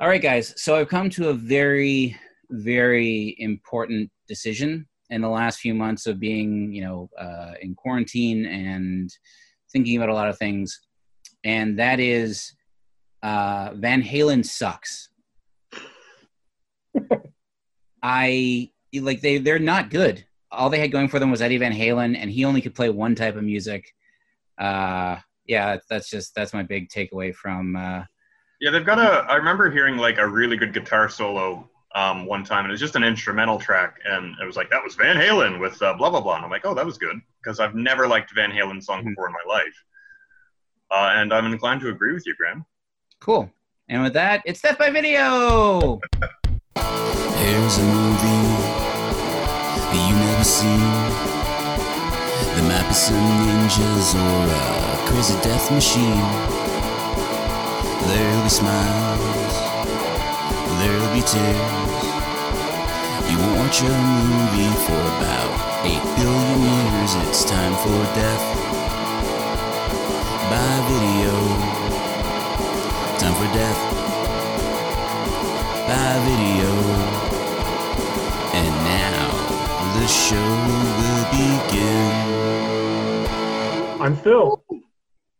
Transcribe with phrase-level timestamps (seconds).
[0.00, 0.60] All right, guys.
[0.60, 2.16] So I've come to a very,
[2.50, 8.44] very important decision in the last few months of being, you know, uh, in quarantine
[8.44, 9.08] and
[9.72, 10.80] thinking about a lot of things,
[11.44, 12.56] and that is
[13.22, 15.10] uh, Van Halen sucks.
[18.02, 20.26] I like they they're not good.
[20.50, 22.90] All they had going for them was Eddie Van Halen, and he only could play
[22.90, 23.92] one type of music.
[24.58, 27.76] Uh, yeah, that's just that's my big takeaway from.
[27.76, 28.02] Uh,
[28.64, 29.26] Yeah, they've got a.
[29.30, 32.80] I remember hearing like a really good guitar solo um, one time, and it was
[32.80, 36.08] just an instrumental track, and it was like that was Van Halen with uh, blah
[36.08, 38.82] blah blah, and I'm like, oh, that was good because I've never liked Van Halen
[38.82, 39.08] song Mhm.
[39.10, 39.84] before in my life,
[40.90, 42.64] uh, and I'm inclined to agree with you, Graham.
[43.20, 43.50] cool.
[43.90, 46.00] And with that, it's Death by Video.
[46.74, 48.48] Here's a movie
[49.92, 50.80] that you never seen.
[52.54, 56.63] There might be some ninjas or a crazy death machine.
[58.06, 59.54] There'll be smiles,
[60.78, 62.04] there'll be tears.
[63.30, 65.52] You won't watch a movie for about
[65.86, 67.12] 8 billion years.
[67.28, 68.44] It's time for death
[70.50, 71.34] by video.
[73.18, 73.80] Time for death
[75.88, 76.70] by video.
[78.52, 79.26] And now
[79.98, 80.50] the show
[81.00, 82.12] will begin.
[84.00, 84.62] I'm Phil.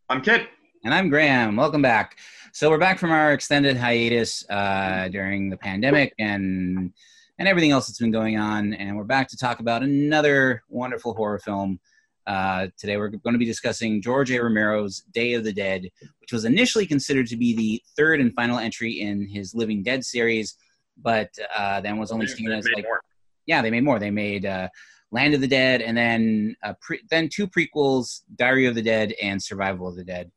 [0.08, 0.48] I'm Kit.
[0.83, 1.56] And I'm Graham.
[1.56, 2.16] Welcome back.
[2.55, 6.92] So we're back from our extended hiatus uh, during the pandemic and
[7.36, 11.14] and everything else that's been going on, and we're back to talk about another wonderful
[11.14, 11.80] horror film.
[12.28, 14.41] Uh, today we're going to be discussing George A.
[14.41, 15.88] Romero's Day of the Dead,
[16.20, 20.05] which was initially considered to be the third and final entry in his Living Dead
[20.05, 20.56] series,
[21.02, 23.00] but uh, then was only seen as like more.
[23.47, 23.98] yeah, they made more.
[23.98, 24.69] They made uh,
[25.10, 29.12] Land of the Dead, and then uh, pre- then two prequels, Diary of the Dead
[29.20, 30.30] and Survival of the Dead.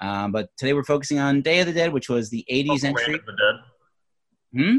[0.00, 2.98] Um, but today we're focusing on Day of the Dead, which was the '80s Land
[2.98, 3.14] entry.
[3.14, 4.60] of the Dead.
[4.62, 4.76] Hmm.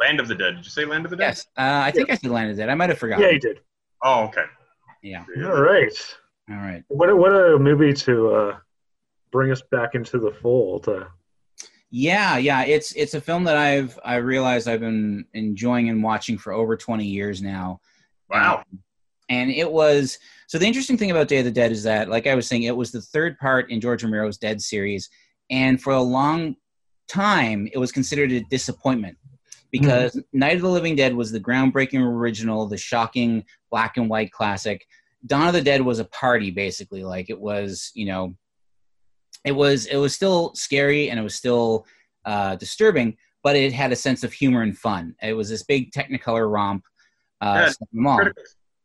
[0.00, 0.56] Land of the Dead.
[0.56, 1.24] Did you say Land of the Dead?
[1.24, 2.68] Yes, uh, I think I said Land of the Dead.
[2.70, 3.24] I might have forgotten.
[3.24, 3.60] Yeah, you did.
[4.02, 4.44] Oh, okay.
[5.02, 5.24] Yeah.
[5.44, 5.92] All right.
[6.50, 6.82] All right.
[6.88, 8.56] What a, what a movie to uh,
[9.30, 10.88] bring us back into the fold.
[10.88, 11.04] Uh,
[11.90, 12.64] Yeah, yeah.
[12.64, 16.76] It's it's a film that I've I realized I've been enjoying and watching for over
[16.76, 17.80] 20 years now.
[18.30, 18.58] Wow.
[18.58, 18.78] Um,
[19.28, 20.18] and it was
[20.50, 22.64] so the interesting thing about Day of the Dead is that, like I was saying,
[22.64, 25.08] it was the third part in George Romero's Dead series,
[25.48, 26.56] and for a long
[27.06, 29.16] time, it was considered a disappointment
[29.70, 34.32] because Night of the Living Dead was the groundbreaking original, the shocking black and white
[34.32, 34.84] classic.
[35.24, 37.04] Dawn of the Dead was a party, basically.
[37.04, 38.34] Like it was, you know,
[39.44, 41.86] it was it was still scary and it was still
[42.24, 45.14] uh, disturbing, but it had a sense of humor and fun.
[45.22, 46.82] It was this big Technicolor romp.
[47.40, 48.20] Uh, Yeah, set them all.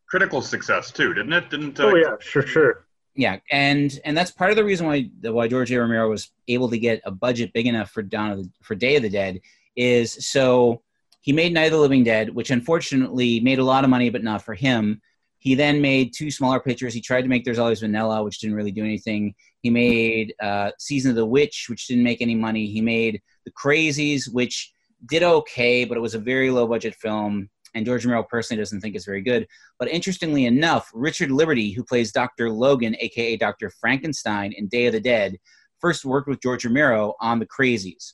[0.07, 1.49] Critical, critical success too, didn't it?
[1.49, 1.79] Didn't.
[1.79, 2.85] Uh, oh yeah, sure, sure.
[3.15, 5.79] yeah and and that's part of the reason why why George A.
[5.79, 8.95] Romero was able to get a budget big enough for Dawn of the, for Day
[8.95, 9.39] of the Dead
[9.75, 10.81] is so
[11.25, 14.23] he made Night of the Living Dead, which unfortunately made a lot of money, but
[14.23, 15.01] not for him.
[15.39, 16.93] He then made two smaller pictures.
[16.93, 19.33] He tried to make There's Always Vanilla, which didn't really do anything.
[19.61, 22.67] He made uh, Season of the Witch, which didn't make any money.
[22.67, 24.71] He made The Crazies, which
[25.07, 27.49] did okay, but it was a very low budget film.
[27.75, 29.47] And George Romero personally doesn't think it's very good.
[29.77, 32.49] But interestingly enough, Richard Liberty, who plays Dr.
[32.49, 33.69] Logan, aka Dr.
[33.69, 35.37] Frankenstein in Day of the Dead,
[35.79, 38.13] first worked with George Romero on The Crazies.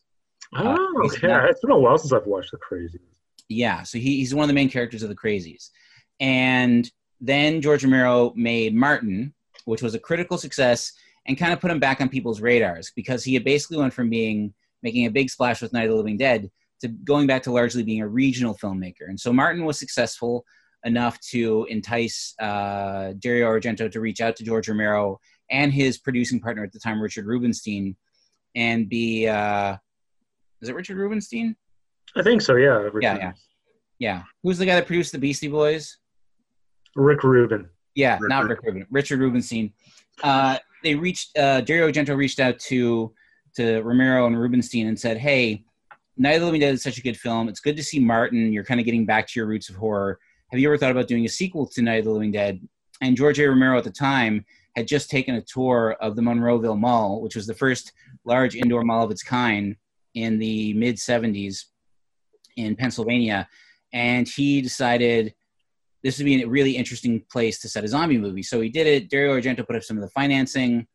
[0.53, 1.27] Uh, Oh, he's okay.
[1.27, 2.99] not- It's been a while since I've watched The Crazies.
[3.47, 5.69] Yeah, so he, he's one of the main characters of The Crazies.
[6.19, 6.89] And
[7.19, 9.33] then George Romero made Martin,
[9.65, 10.91] which was a critical success
[11.27, 14.09] and kind of put him back on people's radars because he had basically went from
[14.09, 16.49] being making a big splash with Night of the Living Dead
[16.81, 19.07] to going back to largely being a regional filmmaker.
[19.07, 20.45] And so Martin was successful
[20.83, 26.39] enough to entice uh, Dario Argento to reach out to George Romero and his producing
[26.39, 27.95] partner at the time, Richard Rubinstein,
[28.55, 29.75] and be uh,
[30.61, 31.55] is it Richard Rubinstein?
[32.15, 32.55] I think so.
[32.55, 32.89] Yeah.
[32.91, 33.31] Rick, Yeah, yeah.
[33.99, 34.23] Yeah.
[34.43, 35.97] Who's the guy that produced the Beastie Boys?
[36.95, 37.69] Rick Rubin.
[37.95, 38.87] Yeah, Rick not Rick Rubin.
[38.89, 39.73] Richard Rubinstein.
[40.23, 43.13] Uh, they reached uh, Dario Argento reached out to
[43.55, 45.65] to Romero and Rubinstein and said, "Hey,
[46.21, 47.49] Night of the Living Dead is such a good film.
[47.49, 48.53] It's good to see Martin.
[48.53, 50.19] You're kind of getting back to your roots of horror.
[50.51, 52.61] Have you ever thought about doing a sequel to Night of the Living Dead?"
[53.01, 53.49] And George A.
[53.49, 54.45] Romero at the time
[54.75, 58.83] had just taken a tour of the Monroeville Mall, which was the first large indoor
[58.83, 59.75] mall of its kind
[60.13, 61.65] in the mid 70s
[62.55, 63.49] in Pennsylvania,
[63.91, 65.33] and he decided
[66.03, 68.43] this would be a really interesting place to set a zombie movie.
[68.43, 69.09] So he did it.
[69.09, 70.85] Dario Argento put up some of the financing.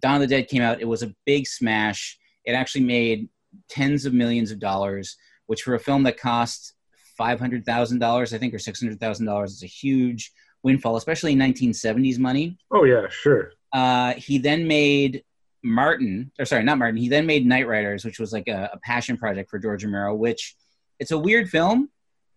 [0.00, 0.82] Dawn of the Dead came out.
[0.82, 2.18] It was a big smash.
[2.44, 3.30] It actually made
[3.68, 5.16] tens of millions of dollars,
[5.46, 6.74] which for a film that cost
[7.16, 10.32] five hundred thousand dollars, I think, or six hundred thousand dollars, is a huge
[10.62, 12.58] windfall, especially in nineteen seventies money.
[12.70, 13.52] Oh yeah, sure.
[13.72, 15.24] Uh, he then made
[15.62, 16.96] Martin, or sorry, not Martin.
[16.96, 20.14] He then made Knightriders, which was like a, a passion project for George Romero.
[20.14, 20.56] Which
[20.98, 21.90] it's a weird film,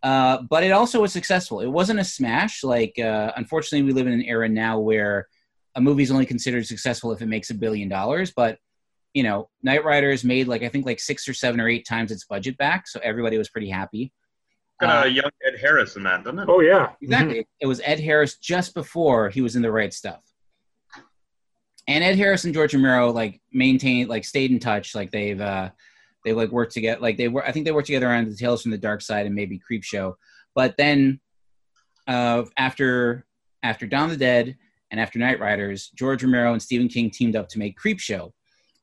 [0.04, 1.62] uh, but it also was successful.
[1.62, 2.63] It wasn't a smash.
[2.63, 5.27] Like, uh, unfortunately, we live in an era now where
[5.75, 8.31] a movie's only considered successful if it makes a billion dollars.
[8.31, 8.57] But
[9.13, 12.25] you know, Knightriders made like I think like six or seven or eight times its
[12.25, 14.13] budget back, so everybody was pretty happy.
[14.79, 16.45] Got Uh, a young Ed Harris in that, doesn't it?
[16.50, 17.47] Oh yeah, Exactly.
[17.59, 20.21] It was Ed Harris just before he was in the right stuff.
[21.88, 24.94] And Ed Harris and George Romero like maintained like stayed in touch.
[24.94, 25.69] Like they've uh
[26.23, 28.61] they like worked together like they were I think they worked together on the Tales
[28.61, 30.13] from the Darkside and maybe Creepshow.
[30.53, 31.19] But then
[32.07, 33.25] uh after
[33.63, 34.56] after Dawn of the Dead
[34.91, 38.31] and after Knightriders, George Romero and Stephen King teamed up to make Creepshow.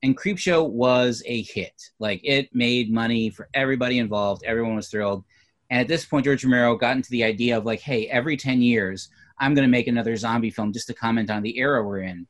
[0.07, 1.83] And Creepshow was a hit.
[1.99, 4.45] Like it made money for everybody involved.
[4.45, 5.25] Everyone was thrilled.
[5.69, 8.63] And at this point, George Romero got into the idea of like, hey, every 10
[8.63, 9.09] years,
[9.41, 12.25] I'm going to make another zombie film just to comment on the era we're in.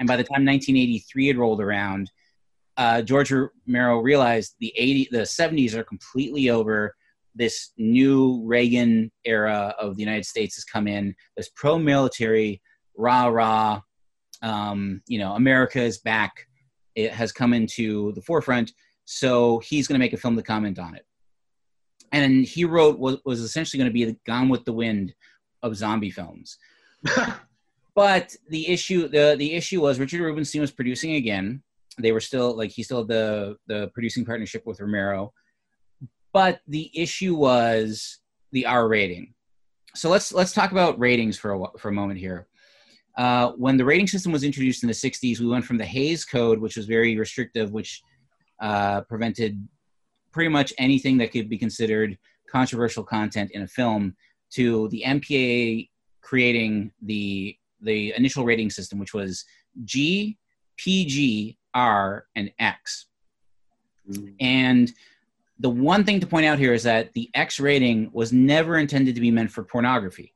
[0.00, 2.10] And by the time 1983 had rolled around,
[2.76, 6.96] uh, George Romero realized the 80, the 70s are completely over.
[7.36, 11.14] This new Reagan era of the United States has come in.
[11.36, 12.60] This pro-military,
[12.96, 13.82] rah rah,
[14.42, 16.48] um, you know, America is back.
[17.04, 18.72] It has come into the forefront.
[19.04, 21.04] So he's going to make a film to comment on it
[22.12, 25.14] and he wrote was, was essentially going to be the Gone with the Wind
[25.62, 26.58] of zombie films.
[27.94, 31.62] but the issue the the issue was Richard Rubinstein was producing again.
[31.98, 35.32] They were still like he still had the the producing partnership with Romero.
[36.32, 38.18] But the issue was
[38.52, 39.34] the R rating.
[39.94, 42.46] So let's let's talk about ratings for a for a moment here.
[43.16, 46.24] Uh, when the rating system was introduced in the 60s, we went from the Hays
[46.24, 48.02] Code, which was very restrictive, which
[48.60, 49.66] uh, prevented
[50.32, 52.16] pretty much anything that could be considered
[52.50, 54.14] controversial content in a film
[54.50, 55.88] to the MPAA
[56.20, 59.44] creating the the initial rating system, which was
[59.84, 60.36] G,
[60.76, 63.06] PG, R, and X.
[64.38, 64.92] And
[65.60, 69.14] the one thing to point out here is that the X rating was never intended
[69.14, 70.34] to be meant for pornography,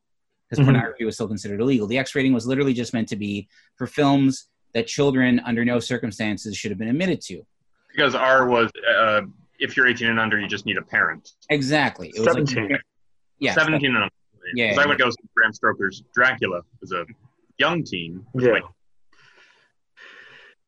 [0.48, 0.66] because Mhm.
[0.66, 1.86] pornography was still considered illegal.
[1.86, 5.78] The X rating was literally just meant to be for films that children, under no
[5.80, 7.42] circumstances, should have been admitted to.
[7.90, 9.20] because R was, uh,
[9.60, 11.30] if you're 18 and under, you just need a parent.
[11.48, 12.08] Exactly.
[12.08, 12.76] It was like- 17.
[13.38, 14.14] yeah, 17 and under.
[14.52, 17.06] Yeah, Because I would go see Bram Stoker's Dracula as a
[17.58, 18.26] young teen.
[18.34, 18.50] Yeah.
[18.50, 18.64] Like,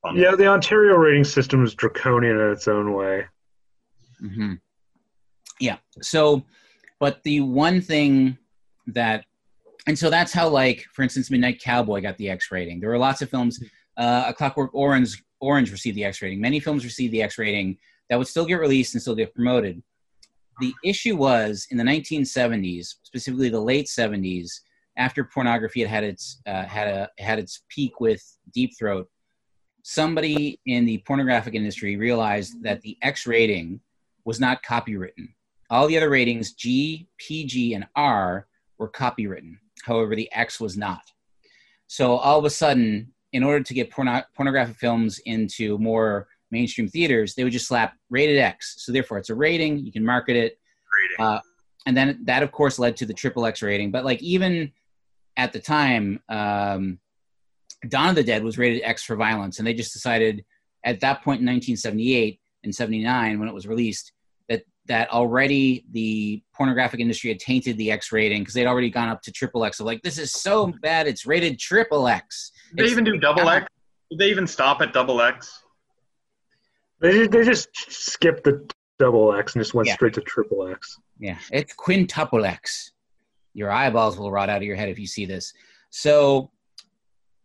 [0.03, 0.17] fun.
[0.17, 3.27] Yeah, the Ontario rating system is draconian in its own way.
[4.21, 4.55] hmm
[5.61, 5.79] Yeah.
[6.01, 6.45] So,
[7.01, 8.39] but the one thing
[8.87, 9.25] that,
[9.87, 12.81] and so that's how, like, for instance, Midnight Cowboy got the X rating.
[12.81, 13.61] There were lots of films.
[13.97, 16.41] Uh, A Clockwork Orange Orange received the X rating.
[16.41, 17.79] Many films received the X rating
[18.09, 19.83] that would still get released and still get promoted.
[20.61, 24.51] The issue was in the 1970s, specifically the late 70s,
[24.97, 28.23] after pornography had had its uh, had a had its peak with
[28.53, 29.09] Deep Throat.
[29.83, 33.81] Somebody in the pornographic industry realized that the X rating
[34.25, 35.29] was not copywritten.
[35.71, 38.49] All the other ratings, G, PG, and R,
[38.79, 39.59] were copywritten.
[39.85, 41.03] However, the X was not.
[41.87, 46.89] So all of a sudden, in order to get porno- pornographic films into more mainstream
[46.89, 48.77] theaters, they would just slap rated X.
[48.79, 49.79] So therefore, it's a rating.
[49.79, 50.59] You can market it.
[51.19, 51.41] Uh,
[51.87, 53.91] and then that, of course, led to the triple X rating.
[53.91, 54.73] But like even
[55.37, 56.99] at the time, um,
[57.89, 60.45] Dawn of the Dead was rated X for violence, and they just decided
[60.85, 64.13] at that point in 1978 and 79 when it was released
[64.89, 69.09] that that already the pornographic industry had tainted the X rating because they'd already gone
[69.09, 69.79] up to triple X.
[69.79, 72.53] So like this is so bad, it's rated triple X.
[72.75, 73.67] Did they even do double X?
[74.11, 75.63] Did they even stop at double X?
[77.01, 79.95] They, they just skipped the double X and just went Yeah.
[79.95, 80.99] straight to triple X.
[81.19, 82.93] Yeah, it's quintuple X.
[83.55, 85.53] Your eyeballs will rot out of your head if you see this.
[85.91, 86.51] So,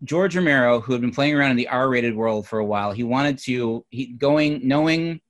[0.03, 3.03] George Romero, who had been playing around in the R-rated world for a while, he
[3.03, 5.21] wanted to he going knowing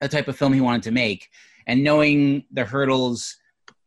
[0.00, 1.28] the type of film he wanted to make,
[1.66, 3.36] and knowing the hurdles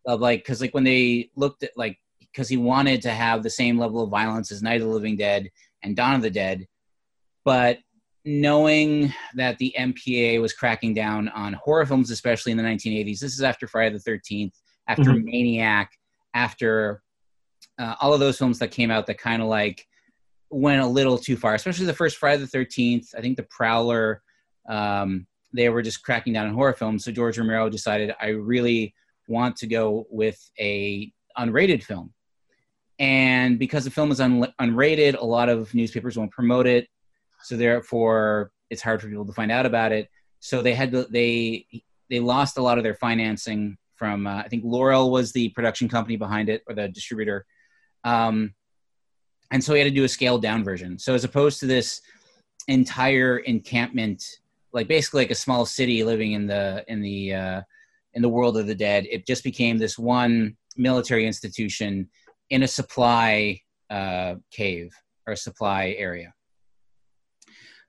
[0.06, 3.50] of like because like when they looked at like because he wanted to have the
[3.50, 5.50] same level of violence as Night of the Living Dead
[5.84, 6.66] and Dawn of the Dead,
[7.44, 7.80] but
[8.24, 13.20] knowing that the MPA was cracking down on horror films, especially in the 1980s.
[13.20, 14.54] This is after Friday the 13th,
[14.88, 15.24] after Mhm.
[15.24, 15.92] Maniac,
[16.34, 17.02] after
[17.80, 19.88] uh, all of those films that came out that kind of like
[20.52, 23.16] went a little too far, especially the first Friday the 13th.
[23.18, 24.22] I think The Prowler,
[24.70, 27.04] um, they were just cracking down on horror films.
[27.04, 28.94] So George Romero decided, I really
[29.28, 32.14] want to go with a unrated film.
[33.00, 36.88] And because the film is un- unrated, a lot of newspapers won't promote it
[37.44, 41.08] so therefore it's hard for people to find out about it so they had to
[41.10, 41.66] they
[42.10, 45.90] they lost a lot of their financing from uh, i think laurel was the production
[45.90, 47.46] company behind it or the distributor
[48.04, 48.54] um,
[49.52, 52.02] and so he had to do a scaled down version so as opposed to this
[52.68, 54.24] entire encampment,
[54.74, 57.62] like basically like a small city living in the in the uh,
[58.14, 59.06] in the world of the dead.
[59.10, 62.10] It just became this one military institution
[62.50, 64.94] in a supply uh, cave
[65.28, 66.34] or supply area.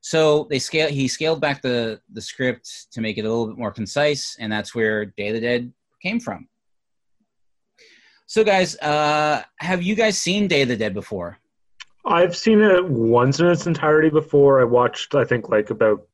[0.00, 0.88] So they scale.
[0.88, 4.50] He scaled back the the script to make it a little bit more concise, and
[4.52, 5.72] that's where Day of the Dead
[6.02, 6.48] came from.
[8.26, 11.38] So, guys, uh, have you guys seen Day of the Dead before?
[12.04, 14.60] I've seen it once in its entirety before.
[14.60, 16.08] I watched, I think, like about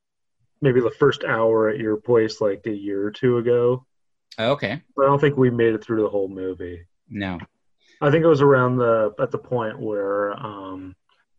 [0.60, 3.84] maybe the first hour at your place like a year or two ago.
[4.38, 4.82] Okay.
[4.96, 6.86] But I don't think we made it through the whole movie.
[7.08, 7.38] No.
[8.00, 10.94] I think it was around the at the point where um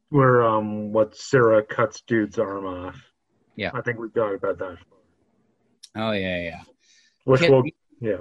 [0.09, 2.97] where um what Sarah cuts dude's arm off.
[3.55, 3.71] Yeah.
[3.73, 4.77] I think we got about that.
[5.95, 6.61] Oh yeah, yeah.
[7.23, 7.63] Which Kid, will
[7.99, 8.17] yeah.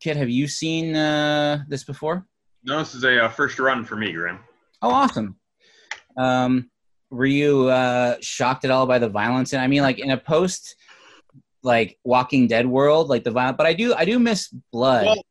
[0.00, 2.26] Kid, have you seen uh, this before?
[2.64, 4.40] No, this is a uh, first run for me, Graham.
[4.82, 5.36] Oh, awesome.
[6.16, 6.70] Um,
[7.10, 9.52] were you uh, shocked at all by the violence?
[9.52, 10.76] And I mean, like in a post,
[11.62, 13.56] like Walking Dead world, like the violence.
[13.56, 15.06] But I do, I do miss blood.
[15.06, 15.24] Well,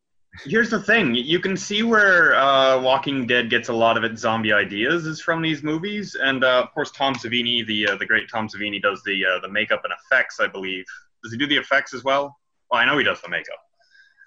[0.44, 4.22] here's the thing: you can see where uh, Walking Dead gets a lot of its
[4.22, 8.06] zombie ideas is from these movies, and uh, of course Tom Savini, the uh, the
[8.06, 10.40] great Tom Savini, does the uh, the makeup and effects.
[10.40, 10.86] I believe.
[11.24, 12.38] Does he do the effects as well?
[12.70, 13.58] Well, I know he does the makeup.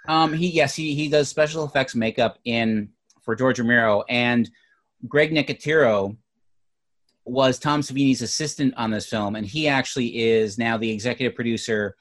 [0.09, 2.91] Um, he yes, he he does special effects makeup in
[3.23, 4.51] for George Romero and
[5.07, 6.17] Greg Nicotero
[7.31, 11.97] was Tom Savini's assistant on this film, and he actually is now the executive producer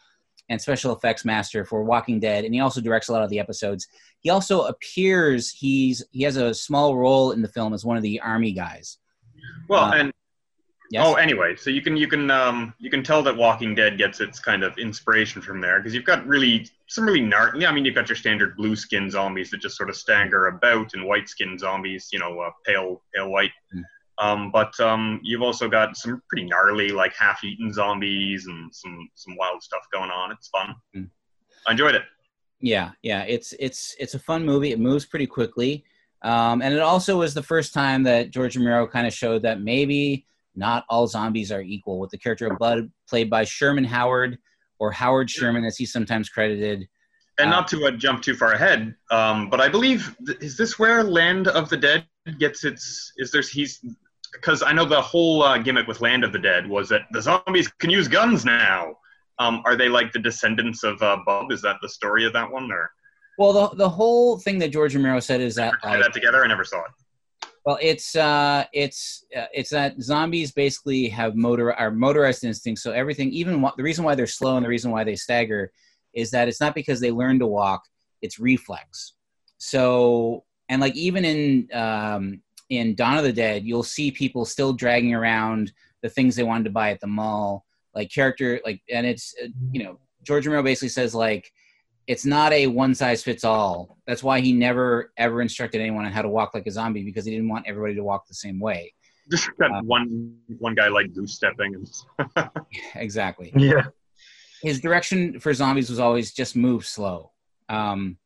[0.49, 3.39] and special effects master for Walking Dead, and he also directs a lot of the
[3.39, 3.87] episodes.
[4.19, 8.03] He also appears he's he has a small role in the film as one of
[8.03, 8.97] the army guys.
[9.67, 10.13] Well, Uh, and
[10.89, 11.05] Yes.
[11.05, 14.21] oh, anyway, so you can you can um, you can tell that Walking Dead gets
[14.21, 17.65] its kind of inspiration from there because you've got really some really gnarly.
[17.65, 20.93] I mean, you've got your standard blue skin zombies that just sort of stagger about,
[20.93, 23.51] and white skin zombies, you know, uh, pale pale white.
[23.75, 23.83] Mm.
[24.19, 29.35] Um, but um, you've also got some pretty gnarly, like half-eaten zombies and some some
[29.37, 30.31] wild stuff going on.
[30.31, 30.75] It's fun.
[30.95, 31.09] Mm.
[31.67, 32.03] I enjoyed it.
[32.59, 34.71] Yeah, yeah, it's it's it's a fun movie.
[34.71, 35.85] It moves pretty quickly,
[36.23, 39.61] um, and it also was the first time that George Romero kind of showed that
[39.61, 41.99] maybe not all zombies are equal.
[41.99, 44.39] With the character of Bub played by Sherman Howard
[44.79, 46.87] or Howard Sherman, as he's sometimes credited.
[47.39, 50.57] And Uh, not to uh, jump too far ahead, um, but I believe th- is
[50.57, 52.07] this where Land of the Dead
[52.39, 53.13] gets its?
[53.17, 53.79] Is there's he's
[54.33, 57.21] because I know the whole uh, gimmick with Land of the Dead was that the
[57.21, 58.95] zombies can use guns now.
[59.39, 61.51] Um, are they like the descendants of uh, Bub?
[61.51, 62.89] Is that the story of that one, or
[63.37, 66.43] Well, the the whole thing that George Romero said is that like, that together?
[66.43, 66.91] I never saw it.
[67.65, 72.81] Well, it's uh, it's uh, it's that zombies basically have motor are motorized instincts.
[72.81, 75.71] So everything, even wh- the reason why they're slow and the reason why they stagger,
[76.13, 77.83] is that it's not because they learn to walk;
[78.21, 79.13] it's reflex.
[79.57, 84.73] So and like even in um, in Dawn of the Dead, you'll see people still
[84.73, 85.71] dragging around
[86.01, 89.47] the things they wanted to buy at the mall, like character like, and it's uh,
[89.71, 91.51] you know George Romero basically says like
[92.07, 93.97] it's not a one size fits all.
[94.05, 97.25] That's why he never ever instructed anyone on how to walk like a zombie because
[97.25, 98.93] he didn't want everybody to walk the same way.
[99.29, 102.49] Just got Uh, one one guy like goose stepping and
[102.95, 103.51] Exactly.
[103.55, 103.85] Yeah.
[104.61, 107.31] His direction for zombies was always just move slow.
[107.69, 108.17] Um,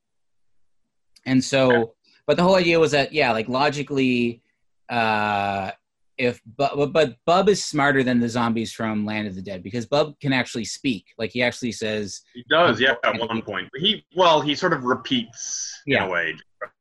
[1.26, 1.96] and so,
[2.32, 4.42] but the whole idea was that yeah, like logically,
[4.88, 5.72] uh,
[6.18, 9.86] if but but Bub is smarter than the zombies from Land of the Dead because
[9.86, 11.08] Bub can actually speak.
[11.18, 13.68] Like he actually says, he does, yeah, at one point.
[13.76, 16.04] He well, he sort of repeats Yeah.
[16.06, 16.34] in a way,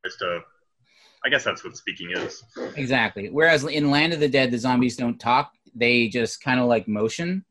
[0.05, 0.39] just to.
[1.25, 2.45] I guess that's what speaking is.
[2.77, 3.29] Exactly.
[3.29, 6.87] Whereas in Land of the Dead, the zombies don't talk; they just kind of like
[6.87, 7.45] motion,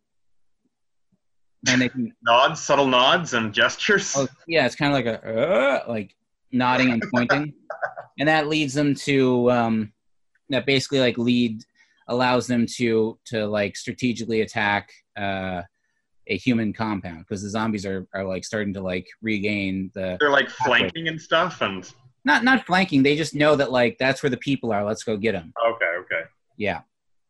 [1.68, 2.14] and they can.
[2.24, 4.14] Nods, subtle nods, and gestures.
[4.16, 6.16] Oh, yeah, it's kind of like a uh, like
[6.52, 7.54] nodding and pointing,
[8.20, 9.94] and that leads them to um,
[10.50, 11.64] that basically like lead
[12.08, 15.62] allows them to to like strategically attack uh,
[16.28, 20.30] a human compound because the zombies are are like starting to like regain the They're
[20.30, 21.92] like flanking and stuff, and
[22.26, 23.04] not not flanking.
[23.04, 24.84] They just know that like that's where the people are.
[24.84, 25.54] Let's go get them.
[25.66, 26.24] okay, okay.
[26.58, 26.82] Yeah.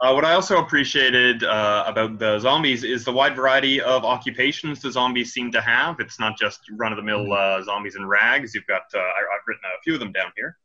[0.02, 4.80] Uh, what I also appreciated uh, about the zombies is the wide variety of occupations
[4.80, 6.00] the zombies seem to have.
[6.00, 8.56] It's not just run-of-the-mill uh, zombies in rags.
[8.56, 10.56] You've got uh, I, I've written a few of them down here.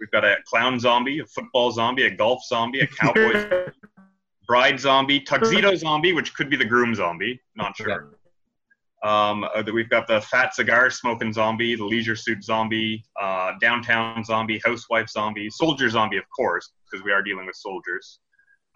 [0.00, 3.70] We've got a clown zombie, a football zombie, a golf zombie, a cowboy
[4.46, 7.40] bride zombie, tuxedo zombie, which could be the groom zombie.
[7.56, 8.12] Not sure.
[9.04, 13.52] Um, uh, that we've got the fat cigar smoking zombie, the leisure suit zombie, uh,
[13.60, 18.20] downtown zombie, housewife zombie, soldier zombie, of course, because we are dealing with soldiers.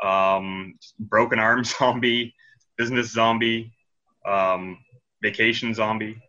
[0.05, 2.35] Um, broken arm zombie,
[2.77, 3.73] business zombie,
[4.27, 4.79] um,
[5.23, 6.21] vacation zombie.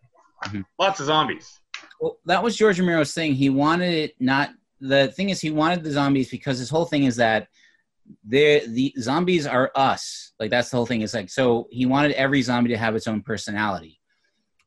[0.45, 0.65] Mhm.
[0.79, 1.59] Lots of zombies.
[1.99, 3.33] Well, that was George Romero's thing.
[3.33, 4.51] He wanted it not.
[4.81, 7.47] The thing is, he wanted the zombies because his whole thing is that
[8.27, 10.33] the the zombies are us.
[10.39, 11.01] Like that's the whole thing.
[11.01, 13.99] Is like so he wanted every zombie to have its own personality,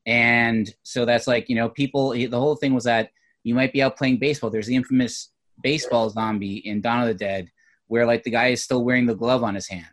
[0.05, 2.11] and so that's like you know people.
[2.11, 3.09] The whole thing was that
[3.43, 4.49] you might be out playing baseball.
[4.49, 5.31] There's the infamous
[5.61, 7.49] baseball zombie in Dawn of the Dead,
[7.87, 9.85] where like the guy is still wearing the glove on his hand.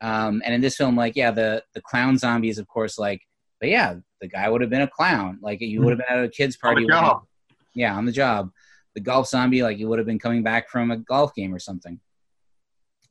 [0.00, 3.22] Um, and in this film, like yeah, the the clown zombie is of course like,
[3.60, 5.38] but yeah, the guy would have been a clown.
[5.40, 6.84] Like you would have been at a kid's party.
[6.90, 7.22] On.
[7.74, 8.50] Yeah, on the job.
[8.96, 11.60] The golf zombie, like you would have been coming back from a golf game or
[11.60, 12.00] something.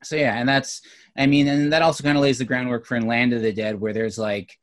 [0.03, 0.81] So yeah, and that's
[1.17, 3.53] I mean, and that also kind of lays the groundwork for in Land of the
[3.53, 4.57] Dead, where there's like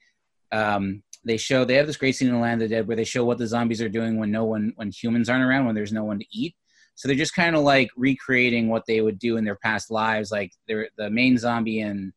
[0.53, 3.05] um, they show they have this great scene in Land of the Dead where they
[3.05, 5.93] show what the zombies are doing when no one when humans aren't around, when there's
[5.93, 6.55] no one to eat.
[6.95, 10.31] So they're just kind of like recreating what they would do in their past lives.
[10.31, 12.13] Like they're, the main zombie in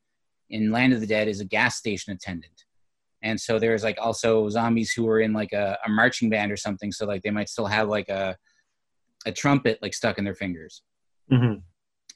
[0.50, 2.66] in Land of the Dead is a gas station attendant,
[3.24, 6.58] and so there's like also zombies who are in like a, a marching band or
[6.58, 6.92] something.
[6.92, 8.36] So like they might still have like a
[9.26, 10.84] a trumpet like stuck in their fingers.
[11.32, 11.62] Mhm.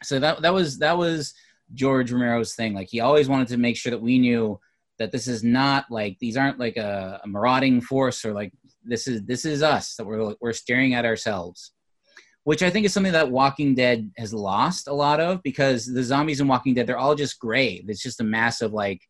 [0.04, 1.34] So that that was that was
[1.74, 2.74] George Romero's thing.
[2.74, 4.60] Like he always wanted to make sure that we knew
[4.98, 8.52] that this is not like these aren't like a, a marauding force or like
[8.84, 11.72] this is this is us that we're we're staring at ourselves
[12.44, 16.04] which I think is something that Walking Dead has lost a lot of because the
[16.04, 17.84] zombies in Walking Dead they're all just gray.
[17.88, 19.02] It's just a mass of like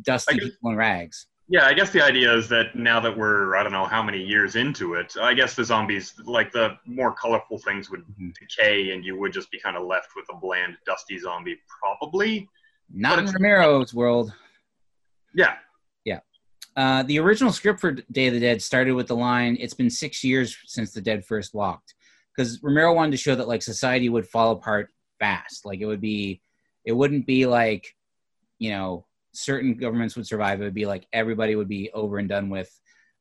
[0.00, 1.26] dusty people in rags.
[1.46, 4.22] Yeah, I guess the idea is that now that we're I don't know how many
[4.22, 8.32] years into it, I guess the zombies like the more colorful things would Mhm.
[8.38, 12.48] decay, and you would just be kind of left with a bland, dusty zombie, probably.
[12.88, 14.32] Not in Romero's world.
[15.34, 15.58] Yeah.
[16.04, 16.20] Yeah,
[16.76, 19.90] Uh, the original script for Day of the Dead started with the line, "It's been
[19.90, 21.94] six years since the dead first walked,"
[22.34, 25.64] because Romero wanted to show that like society would fall apart fast.
[25.66, 26.42] Like it would be,
[26.84, 27.94] it wouldn't be like,
[28.58, 30.60] you know, certain governments would survive.
[30.60, 32.70] It would be like everybody would be over and done with,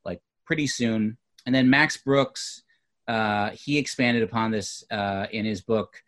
[0.05, 1.17] like pretty soon.
[1.45, 2.63] And then Max Brooks,
[3.07, 6.01] uh, he expanded upon this uh, in his book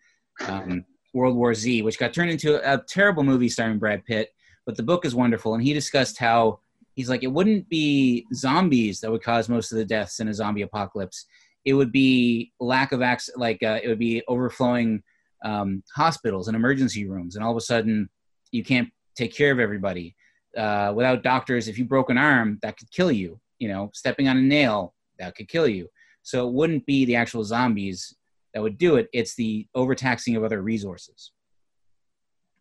[0.47, 4.29] um, World War Z, which got turned into a terrible movie starring Brad Pitt.
[4.65, 6.59] But the book is wonderful, and he discussed how
[6.95, 10.33] he's like it wouldn't be zombies that would cause most of the deaths in a
[10.33, 11.25] zombie apocalypse
[11.65, 15.03] it would be lack of access like uh, it would be overflowing
[15.43, 18.09] um, hospitals and emergency rooms and all of a sudden
[18.51, 20.15] you can't take care of everybody
[20.57, 24.27] uh, without doctors if you broke an arm that could kill you you know stepping
[24.27, 25.87] on a nail that could kill you
[26.23, 28.15] so it wouldn't be the actual zombies
[28.53, 31.31] that would do it it's the overtaxing of other resources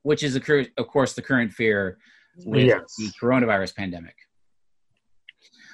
[0.02, 1.98] which is cur- of course the current fear
[2.44, 2.94] with Yes.
[2.98, 4.16] the coronavirus pandemic.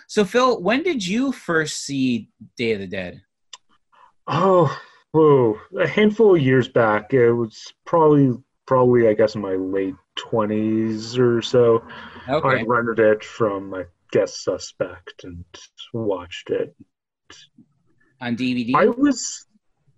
[0.09, 3.23] So, Phil, when did you first see Day of the Dead?
[4.27, 4.77] Oh,
[5.13, 5.59] whoa.
[5.79, 7.15] A handful of years back.
[7.15, 8.37] It was probably,
[8.71, 11.83] probably, I guess, in my late 20s or so.
[12.29, 12.61] Okay.
[12.61, 15.45] I rented it from, I guess, Suspect and
[15.93, 16.73] watched it.
[18.21, 18.77] On DVD?
[18.77, 19.45] I was,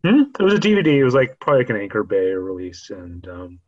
[0.03, 0.23] hmm?
[0.41, 0.87] it was a DVD.
[0.87, 2.89] It was like probably like an Anchor Bay release.
[2.89, 3.59] And um,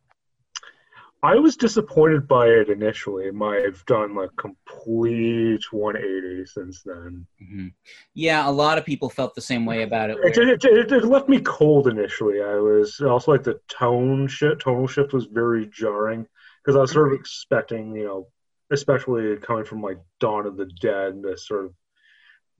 [1.25, 3.27] I was disappointed by it initially.
[3.29, 7.25] I've done like complete 180 since then.
[7.41, 7.73] Mhm.
[8.13, 10.17] Yeah, a lot of people felt the same way about it.
[10.23, 12.41] It, where- it, it, it left me cold initially.
[12.41, 16.27] I was also like the tone shift, tonal shift was very jarring
[16.63, 18.27] because I was sort of expecting, you know,
[18.71, 21.73] especially coming from like Dawn of the Dead, this sort of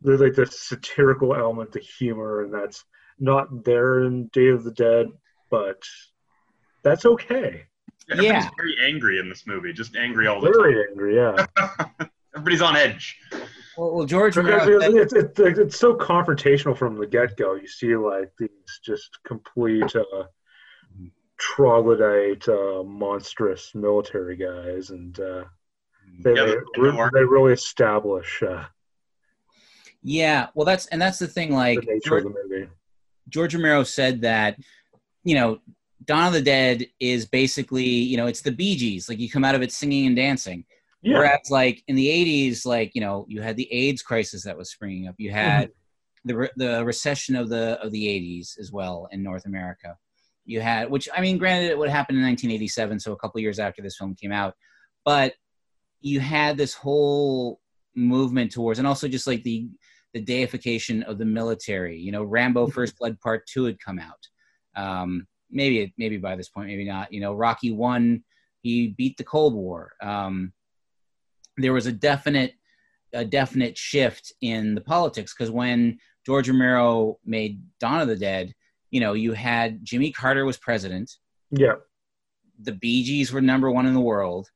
[0.02, 2.84] there's like the satirical element, the humor, and that's
[3.18, 5.08] not there in Day of the Dead,
[5.50, 5.82] but
[6.84, 7.66] that's okay.
[8.12, 8.50] Everybody's Yeah.
[8.58, 10.62] very angry in this movie, just angry all the time.
[10.62, 11.46] Very angry, yeah.
[12.36, 13.18] Everybody's on edge.
[13.78, 17.56] well, well, George Because Romero, it's, it's, it's, it's so confrontational from the get go.
[17.56, 18.50] You see, like, these
[18.84, 20.04] just complete uh,
[21.38, 25.44] troglodyte, uh, monstrous military guys, and uh,
[26.24, 28.66] they, Yeah, they, re- they really establish uh,
[30.08, 31.52] yeah, well, that's and that's the thing.
[31.52, 32.68] Like the George, the.
[33.28, 34.56] George Romero said that,
[35.24, 35.58] you know,
[36.04, 39.08] Dawn of the Dead is basically, you know, it's the Bee Gees.
[39.08, 40.66] Like you come out of it singing and dancing.
[41.02, 41.20] Yeah.
[41.20, 44.72] Whereas, like in the '80s, like you know, you had the AIDS crisis that was
[44.72, 45.16] springing up.
[45.18, 45.70] You had
[46.26, 49.96] the re- the recession of the of the '80s as well in North America.
[50.46, 53.60] You had, which I mean, granted, it would happen in 1987, so a couple years
[53.60, 54.56] after this film came out,
[55.04, 55.34] but
[56.02, 57.60] you had this whole
[57.96, 59.68] movement towards, and also just like the
[60.14, 62.00] the deification of the military.
[62.00, 64.28] You know, Rambo: First Blood Part Two had come out.
[64.76, 67.12] Um, maybe maybe by this point, maybe not.
[67.14, 68.24] You know, Rocky One,
[68.62, 69.94] he beat the Cold War.
[70.02, 70.54] Um,
[71.58, 72.54] there was a definite
[73.14, 78.54] a definite shift in the politics because when George Romero made Dawn of the Dead,
[78.92, 81.12] you know, you had Jimmy Carter was president,
[81.52, 81.76] Yeah.
[82.60, 84.50] the Bee Gees were number one in the world,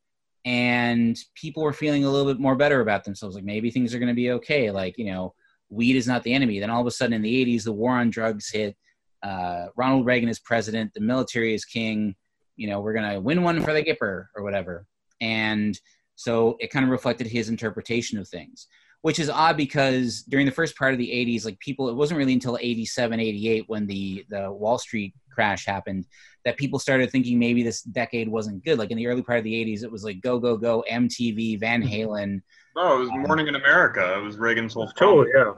[0.45, 3.36] and people were feeling a little bit more better about themselves.
[3.36, 4.71] Like maybe things are going to be okay.
[4.71, 5.34] Like you know,
[5.69, 6.60] weed is not the enemy.
[6.60, 8.75] Then all of a sudden in the '80s, the war on drugs hit.
[9.23, 10.93] Uh, Ronald Reagan is president.
[10.93, 12.15] The military is king.
[12.55, 14.86] you know, we're gonna win one for the Gipper or whatever.
[15.21, 15.79] And
[16.15, 18.67] so it kind of reflected his interpretation of things,
[19.01, 22.17] which is odd because during the first part of the 80s, like people, it wasn't
[22.17, 26.05] really until 87, 88 when the, the Wall Street crash happened
[26.43, 28.77] that people started thinking maybe this decade wasn't good.
[28.77, 31.60] Like in the early part of the 80s, it was like go, go, go, MTV,
[31.60, 32.41] Van Halen.
[32.75, 34.17] Oh, it was Morning in America.
[34.17, 35.53] It was Reagan's whole Totally, yeah.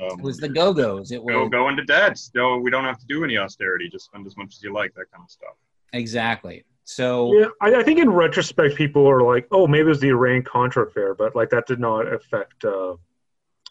[0.00, 1.12] Um, It was the Go Go's.
[1.12, 2.18] It was go go into debt.
[2.34, 3.88] No, we don't have to do any austerity.
[3.90, 4.94] Just spend as much as you like.
[4.94, 5.54] That kind of stuff.
[5.92, 6.64] exactly.
[6.84, 10.08] So Yeah, I, I think in retrospect, people are like, "Oh, maybe it was the
[10.08, 12.94] Iran Contra affair," but like that did not affect uh,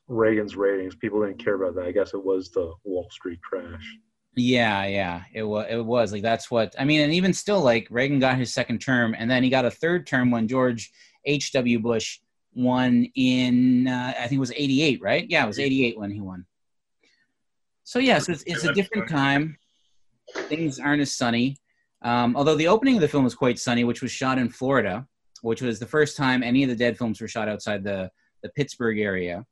[0.08, 0.96] Reagan's ratings.
[0.96, 1.86] People didn't care about that.
[1.86, 3.98] I guess it was the Wall Street crash.
[4.36, 5.68] Yeah, yeah, it was.
[5.70, 7.02] It was like that's what I mean.
[7.02, 10.08] And even still, like Reagan got his second term, and then he got a third
[10.08, 10.90] term when George
[11.26, 11.52] H.
[11.52, 11.80] W.
[11.80, 12.20] Bush
[12.54, 15.26] won in uh, I think it was '88, right?
[15.30, 16.46] Yeah, it was '88 when he won.
[17.84, 19.58] So yeah, so it's, it's a different time.
[20.50, 21.58] Things aren't as sunny.
[22.04, 25.06] Um, although the opening of the film was quite sunny, which was shot in Florida,
[25.42, 28.10] which was the first time any of the Dead films were shot outside the
[28.44, 29.46] the Pittsburgh area.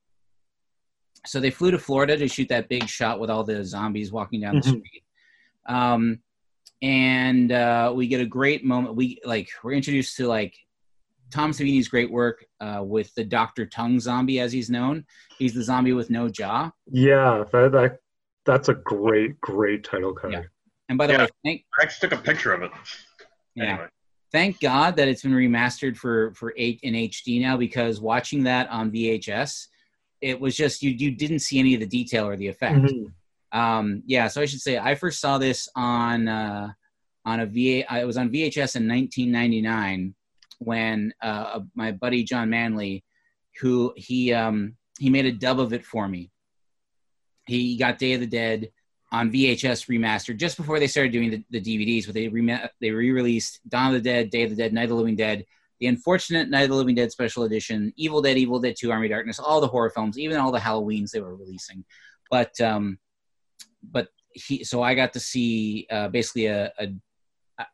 [1.26, 4.42] So they flew to Florida to shoot that big shot with all the zombies walking
[4.42, 4.80] down the Mhm.
[4.80, 5.04] street.
[5.68, 6.20] Um,
[6.82, 8.96] and uh, we get a great moment.
[8.96, 10.56] We like we're introduced to like
[11.32, 15.06] Tom Savini's great work uh, with the Doctor Tongue zombie, as he's known.
[15.38, 16.72] He's the zombie with no jaw.
[16.92, 18.00] Yeah, that, that
[18.46, 20.34] that's a great, great title card.
[20.34, 20.44] Yeah.
[20.90, 21.22] And by the Yeah.
[21.24, 22.72] way, thank I actually took a picture of it.
[23.56, 23.88] yeah, Anyway.
[24.32, 28.70] thank God that it's been remastered for for eight in HD now because watching that
[28.70, 29.68] on VHS,
[30.22, 32.80] it was just you you didn't see any of the detail or the effect.
[32.80, 33.12] Mhm.
[33.52, 36.72] Um, yeah, so I should say I first saw this on uh,
[37.26, 37.86] on a VA.
[38.00, 40.16] It was on VHS in 1999
[40.60, 43.04] when uh, my buddy John Manley,
[43.60, 46.32] who he um, he made a dub of it for me.
[47.48, 48.70] He got Day of the Dead
[49.12, 52.92] on VHS remastered just before they started doing the, the DVDs, but they re- they
[52.92, 55.46] re-released Dawn of the Dead, Day of the Dead, Night of the Living Dead,
[55.80, 59.08] the unfortunate Night of the Living Dead special edition, Evil Dead, Evil Dead 2, Army
[59.08, 61.84] Darkness, all the horror films, even all the Halloweens they were releasing.
[62.30, 63.00] But um,
[63.82, 66.88] but he so I got to see uh, basically a, a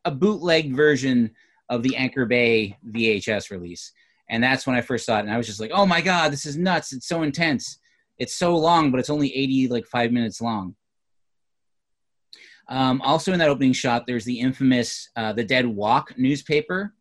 [0.06, 1.32] a bootleg version
[1.70, 3.92] of the Anchor Bay VHS release,
[4.30, 6.32] and that's when I first saw it, and I was just like, oh my god,
[6.32, 6.94] this is nuts!
[6.94, 7.80] It's so intense.
[8.18, 10.76] It's so long, but it's only eighty like five minutes long.
[12.68, 16.94] Um, also in that opening shot, there's the infamous uh, "The Dead Walk" newspaper.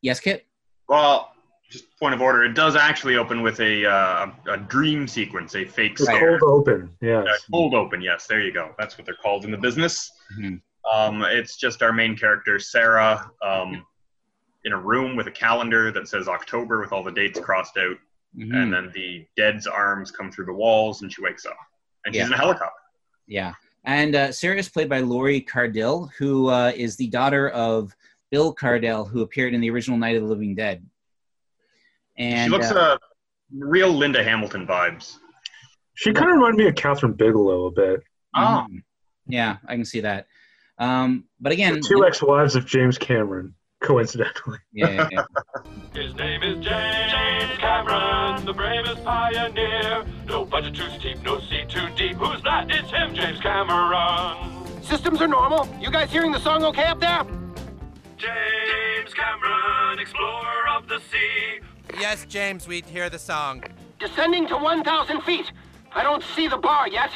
[0.00, 0.46] Yes, Kit.
[0.88, 1.32] Well,
[1.70, 2.44] just point of order.
[2.44, 6.38] It does actually open with a uh, a dream sequence, a fake The stare.
[6.38, 7.26] cold open, yes.
[7.26, 8.26] Uh, cold open, yes.
[8.26, 8.74] There you go.
[8.78, 10.10] That's what they're called in the business.
[10.38, 10.60] Mhm.
[10.90, 13.86] Um, it's just our main character, Sarah, um,
[14.64, 17.96] in a room with a calendar that says October with all the dates crossed out,
[18.36, 18.54] Mhm.
[18.54, 21.56] and then the dead's arms come through the walls, and she wakes up,
[22.04, 22.26] and she's Yeah.
[22.26, 22.80] in a helicopter.
[23.26, 23.54] Yeah.
[23.84, 27.94] And uh, Sarah is played by Lori Cardille, who uh, is the daughter of
[28.30, 30.84] Bill Cardille, who appeared in the original Night of the Living Dead.
[32.16, 32.98] And she looks uh, uh,
[33.56, 35.18] real Linda Hamilton vibes.
[35.94, 38.00] She kind of reminded me of Kathryn Bigelow a bit.
[38.34, 38.82] Oh, mhm.
[39.26, 40.26] yeah, I can see that.
[40.82, 44.58] Um, but again, The two ex-wives of James Cameron, coincidentally.
[44.72, 45.24] yeah, yeah, yeah.
[46.02, 50.04] His name is James, James Cameron, the bravest pioneer.
[50.26, 52.16] No budget too steep, no sea too deep.
[52.16, 52.66] Who's that?
[52.68, 54.82] It's him, James Cameron.
[54.82, 55.68] Systems are normal.
[55.80, 57.22] You guys hearing the song okay up there?
[58.16, 61.60] James Cameron, explorer of the sea.
[62.00, 63.62] Yes, James, we hear the song.
[64.00, 65.52] Descending to 1,000 feet.
[65.94, 67.10] I don't see the bar yet.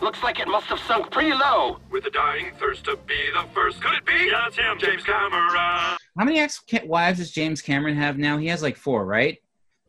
[0.00, 1.78] Looks like it must have sunk pretty low.
[1.90, 3.80] With a dying thirst to be the first.
[3.80, 4.28] Could it be?
[4.30, 5.48] Yeah, it's him, James Cameron.
[5.54, 8.36] How many ex-wives does James Cameron have now?
[8.36, 9.38] He has like four, right?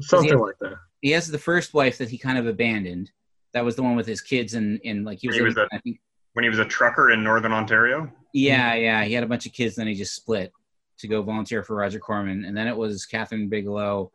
[0.01, 0.35] Something Yeah.
[0.35, 0.75] like that.
[1.01, 3.11] He has the first wife that he kind of abandoned.
[3.53, 5.69] That was the one with his kids and, and like he was, He was living-
[5.71, 5.99] a- I think
[6.33, 8.11] when he was a trucker in Northern Ontario.
[8.33, 9.03] Yeah, yeah.
[9.05, 10.51] He had a bunch of kids, then he just split
[10.99, 12.45] to go volunteer for Roger Corman.
[12.45, 14.11] And then it was Kathryn Bigelow,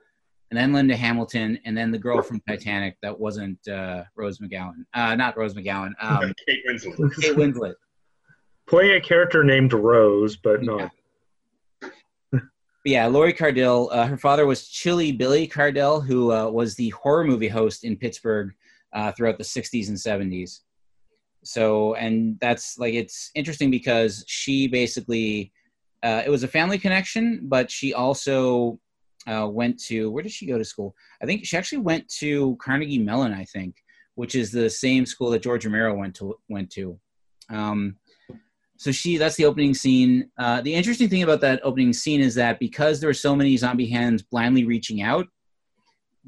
[0.51, 4.85] and then Linda Hamilton, and then the girl from Titanic that wasn't uh, Rose McGowan.
[4.95, 5.93] Uh, not Rose McGowan.
[6.01, 7.21] Um, Kate Winslet.
[7.21, 7.75] Kate Winslet.
[8.67, 10.91] Playing a character named Rose, but not.
[12.83, 13.89] But yeah, Lori Cardille.
[13.93, 17.97] Uh, her father was Chilly Billy Cardille, who uh, was the horror movie host in
[17.97, 18.53] Pittsburgh
[18.93, 20.61] uh, throughout the 60s and 70s.
[21.43, 25.53] So, and that's like, it's interesting because she basically,
[26.03, 28.79] uh, it was a family connection, but she also
[29.31, 30.95] uh, went to, where did she go to school?
[31.23, 33.77] I think she actually went to Carnegie Mellon, I think,
[34.15, 36.99] which is the same school that George Romero went to, went to.
[37.49, 37.97] Um,
[38.81, 42.35] so she that's the opening scene uh, the interesting thing about that opening scene is
[42.35, 45.27] that because there were so many zombie hands blindly reaching out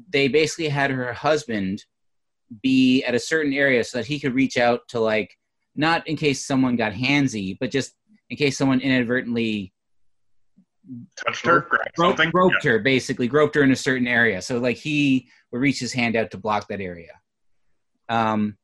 [0.09, 1.83] they basically had her husband
[2.61, 5.35] be at a certain area so that he could reach out to like
[5.75, 7.95] not in case someone got handsy but just
[8.29, 9.72] in case someone inadvertently
[11.25, 12.31] Touched her, grabbed groped, something.
[12.31, 14.41] groped her, basically groped her in a certain area.
[14.41, 17.11] So like he would reach his hand out to block that area.
[18.09, 18.57] Um,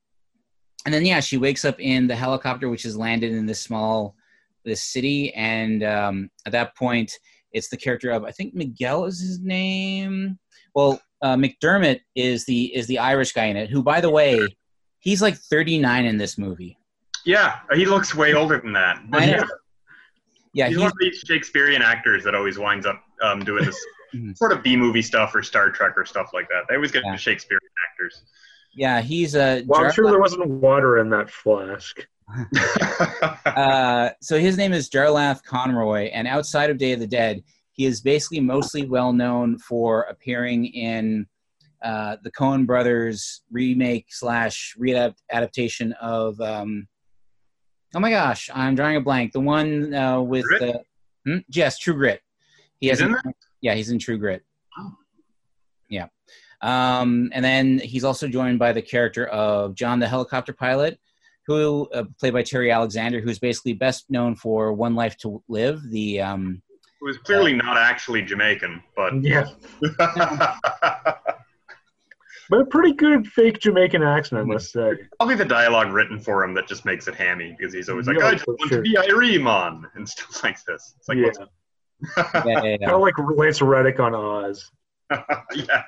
[0.86, 4.16] and then yeah, she wakes up in the helicopter, which has landed in this small
[4.66, 7.12] this city, and um, at that point,
[7.52, 10.38] it's the character of I think Miguel is his name.
[10.76, 14.46] Well, uh, McDermott is the is the Irish guy in it, who by the way,
[15.00, 16.78] he's like 39 in this movie.
[17.26, 19.02] Yeah, he looks way older than that.
[19.10, 19.44] But yeah,
[20.54, 23.78] Yeah, he's, he's, one of these Shakespearean actors that always winds up um, doing this
[24.16, 24.36] Mhm.
[24.36, 26.64] sort of B movie stuff or Star Trek or stuff like that.
[26.68, 27.16] They always get Yeah.
[27.16, 28.24] Shakespearean actors.
[28.74, 29.64] yeah he's a.
[29.68, 32.08] Well, I'm sure there wasn't water in that flask.
[33.46, 37.86] uh, so his name is Jarlath Conroy, and outside of Day of the Dead, he
[37.86, 41.28] is basically mostly well known for appearing in
[41.84, 46.40] uh, the Coen Brothers remake slash readaptation of.
[46.42, 46.88] Um,
[47.96, 49.32] oh my gosh, I'm drawing a blank.
[49.34, 50.60] The one uh, with Grit?
[50.62, 50.84] the
[51.32, 51.38] hmm?
[51.50, 52.22] yes, True Grit.
[52.80, 54.44] He He's has in a- yeah, he's in True Grit.
[54.78, 54.92] Oh.
[55.90, 56.08] Yeah.
[56.62, 61.00] Um, and then he's also joined by the character of John the helicopter pilot,
[61.48, 65.82] who uh, played by Terry Alexander, who's basically best known for One Life to Live,
[65.90, 66.62] the um,
[67.00, 69.48] Who was clearly not actually Jamaican, but Yeah,
[72.50, 74.92] but a pretty good fake Jamaican accent, I must say.
[75.18, 78.18] probably the dialogue written for him that just makes it hammy because he's always like,
[78.20, 78.78] Yeah, "I just want sure.
[78.78, 80.94] to be Irene man," and stuff like this.
[80.98, 81.40] It's like, yeah, what's-
[82.18, 82.78] yeah, yeah, yeah.
[82.78, 84.72] kind of like Lance Reddick on Oz.
[85.54, 85.84] yeah,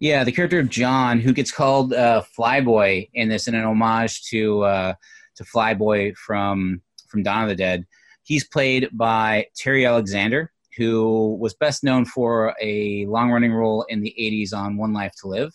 [0.00, 4.22] Yeah, the character of John, who gets called uh, Flyboy in this, in an homage
[4.30, 4.94] to uh,
[5.36, 7.84] to Flyboy from from Dawn of the Dead.
[8.22, 14.00] He's played by Terry Alexander, who was best known for a long running role in
[14.00, 15.52] the '80s on One Life to Live.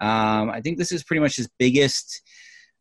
[0.00, 2.22] Um, I think this is pretty much his biggest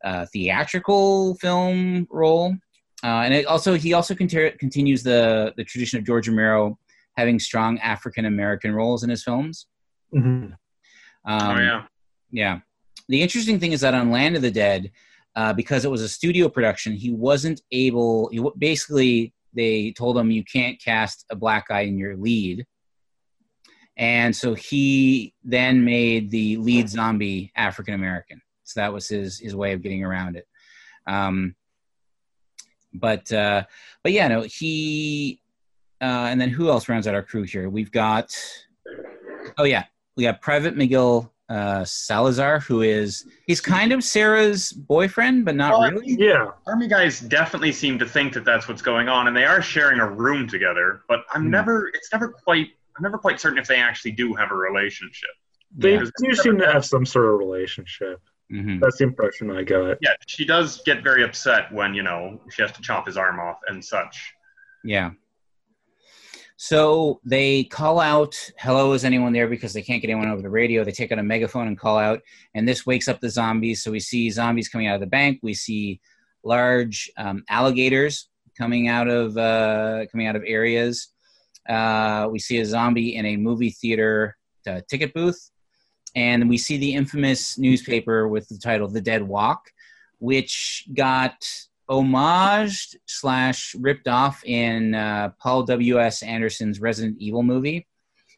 [0.03, 2.55] uh, theatrical film role,
[3.03, 6.77] uh, and it also he also conti- continues the the tradition of George Romero
[7.17, 9.67] having strong African American roles in his films.
[10.13, 10.53] Mhm.
[11.25, 11.83] Um, oh yeah,
[12.31, 12.59] yeah.
[13.09, 14.91] The interesting thing is that on Land of the Dead,
[15.35, 18.29] uh, because it was a studio production, he wasn't able.
[18.29, 22.65] He w- basically they told him you can't cast a black guy in your lead,
[23.97, 28.41] and so he then made the lead zombie African American.
[28.63, 30.47] So that was his his way of getting around it.
[31.07, 31.55] Um,
[32.93, 33.63] but uh,
[34.03, 35.41] but yeah, no, he.
[36.01, 37.69] Uh, and then who else rounds out our crew here?
[37.69, 38.35] We've got.
[39.57, 39.85] Oh yeah,
[40.15, 45.71] we got Private Miguel uh, Salazar, who is he's kind of Sarah's boyfriend, but not
[45.79, 46.15] Well, really.
[46.19, 49.61] Yeah, army guys definitely seem to think that that's what's going on, and they are
[49.61, 51.01] sharing a room together.
[51.07, 51.49] But I'm Hmm.
[51.51, 51.87] never.
[51.93, 52.67] It's never quite.
[52.97, 55.29] I'm never quite certain if they actually do have a relationship.
[55.77, 56.05] they Yeah.
[56.17, 58.19] do seem to have some sort of relationship.
[58.51, 58.79] Mhm.
[58.79, 59.99] That's the impression I got.
[60.01, 63.39] Yeah, she does get very upset when you know she has to chop his arm
[63.39, 64.33] off and such.
[64.83, 65.11] Yeah.
[66.61, 70.49] So they call out, "Hello, is anyone there?" Because they can't get anyone over the
[70.49, 70.83] radio.
[70.83, 72.21] They take out a megaphone and call out,
[72.53, 73.81] and this wakes up the zombies.
[73.81, 75.39] So we see zombies coming out of the bank.
[75.41, 76.01] We see
[76.43, 81.13] large um, alligators coming out of uh, coming out of areas.
[81.69, 84.35] Uh, we see a zombie in a movie theater
[84.67, 85.51] uh, ticket booth,
[86.13, 89.71] and we see the infamous newspaper with the title "The Dead Walk,"
[90.17, 91.41] which got
[91.89, 95.99] homaged slash ripped off in uh, Paul W.
[95.99, 96.21] S.
[96.21, 97.87] Anderson's Resident Evil movie.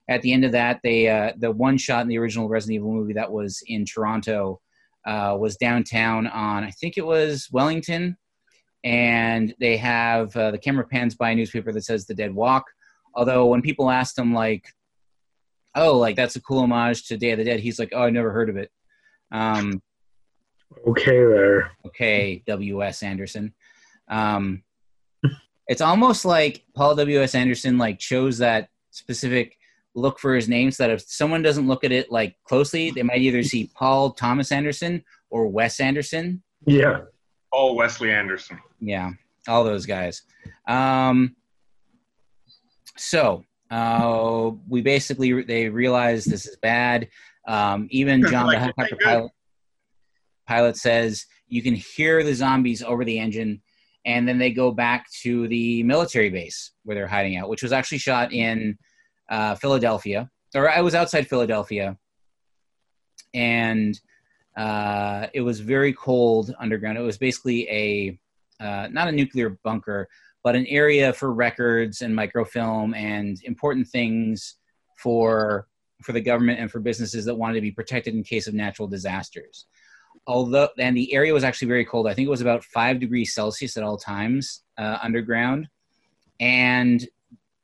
[0.09, 2.93] At the end of that, they uh, the one shot in the original Resident Evil
[2.93, 4.61] movie that was in Toronto
[5.05, 8.17] uh, was downtown on I think it was Wellington,
[8.83, 12.65] and they have uh, the camera pans by a newspaper that says "The Dead Walk."
[13.13, 14.65] Although when people asked him like,
[15.75, 18.09] "Oh, like that's a cool homage to Day of the Dead," he's like, "Oh, I
[18.09, 18.71] never heard of it."
[19.31, 19.81] Um,
[20.88, 21.71] Okay, there.
[21.86, 23.03] okay, W.S.
[23.03, 23.53] Anderson.
[24.07, 24.63] Um,
[25.67, 27.36] it's almost like Paul W.S.
[27.36, 29.57] Anderson like chose that specific
[29.95, 33.03] look for his name so that if someone doesn't look at it like closely, they
[33.03, 36.41] might either see Paul Thomas Anderson or Wes Anderson.
[36.65, 37.01] Yeah,
[37.53, 38.60] Oh, Wesley Anderson.
[38.79, 39.12] Yeah,
[39.47, 40.21] all those guys.
[40.67, 41.36] Um,
[42.97, 47.10] so uh, we basically they realize this is bad.
[47.47, 49.05] Um, even John Like, the helicopter okay, good.
[49.05, 49.31] pilot
[50.51, 53.61] pilot says you can hear the zombies over the engine,
[54.05, 57.71] and then they go back to the military base where they're hiding out, which was
[57.71, 58.77] actually shot in
[59.29, 61.97] uh, Philadelphia, or I was outside Philadelphia,
[63.33, 63.97] and
[64.57, 66.97] uh, it was very cold underground.
[66.97, 68.19] It was basically a
[68.65, 70.09] uh, not a nuclear bunker,
[70.43, 74.57] but an area for records and microfilm and important things
[74.97, 75.67] for
[76.03, 78.87] for the government and for businesses that wanted to be protected in case of natural
[78.87, 79.67] disasters.
[80.27, 82.07] Although and the area was actually very cold.
[82.07, 85.67] I think it was about five degrees Celsius at all times uh, underground,
[86.39, 87.05] and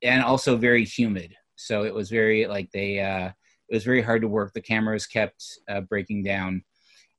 [0.04, 1.34] and also very humid.
[1.56, 3.30] So it was very like they uh,
[3.70, 4.54] it was very hard to work.
[4.54, 6.63] The cameras kept uh, breaking down,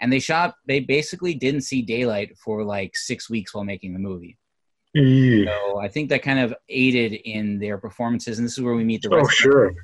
[0.00, 0.54] and they shot.
[0.66, 4.38] They basically didn't see daylight for like six weeks while making the movie.
[4.96, 5.44] Eee.
[5.44, 8.84] So I think that kind of aided in their performances, and this is where we
[8.84, 9.32] meet the Oh, rest.
[9.32, 9.74] sure.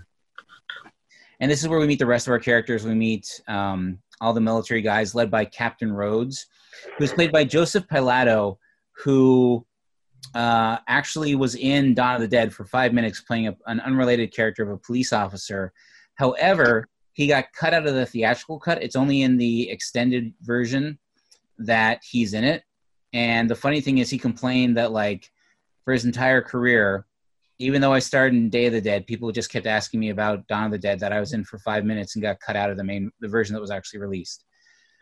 [1.41, 2.85] And this is where we meet the rest of our characters.
[2.85, 6.47] We meet um, all the military guys, led by Captain Rhodes,
[6.99, 8.57] who's played by Joseph Pilato,
[8.97, 9.67] who
[10.35, 14.35] uh, actually was in Dawn of the Dead for five minutes, playing a, an unrelated
[14.35, 15.73] character of a police officer.
[16.15, 18.83] However, he got cut out of the theatrical cut.
[18.83, 20.99] It's only in the extended version
[21.59, 22.65] that he's in it.
[23.13, 25.31] And the funny thing is, he complained that like
[25.85, 27.07] for his entire career,
[27.59, 30.47] even though I starred in Day of the Dead, people just kept asking me about
[30.49, 32.71] Dawn of the Dead that I was in for five minutes and got cut out
[32.71, 34.45] of the main the version that was actually released.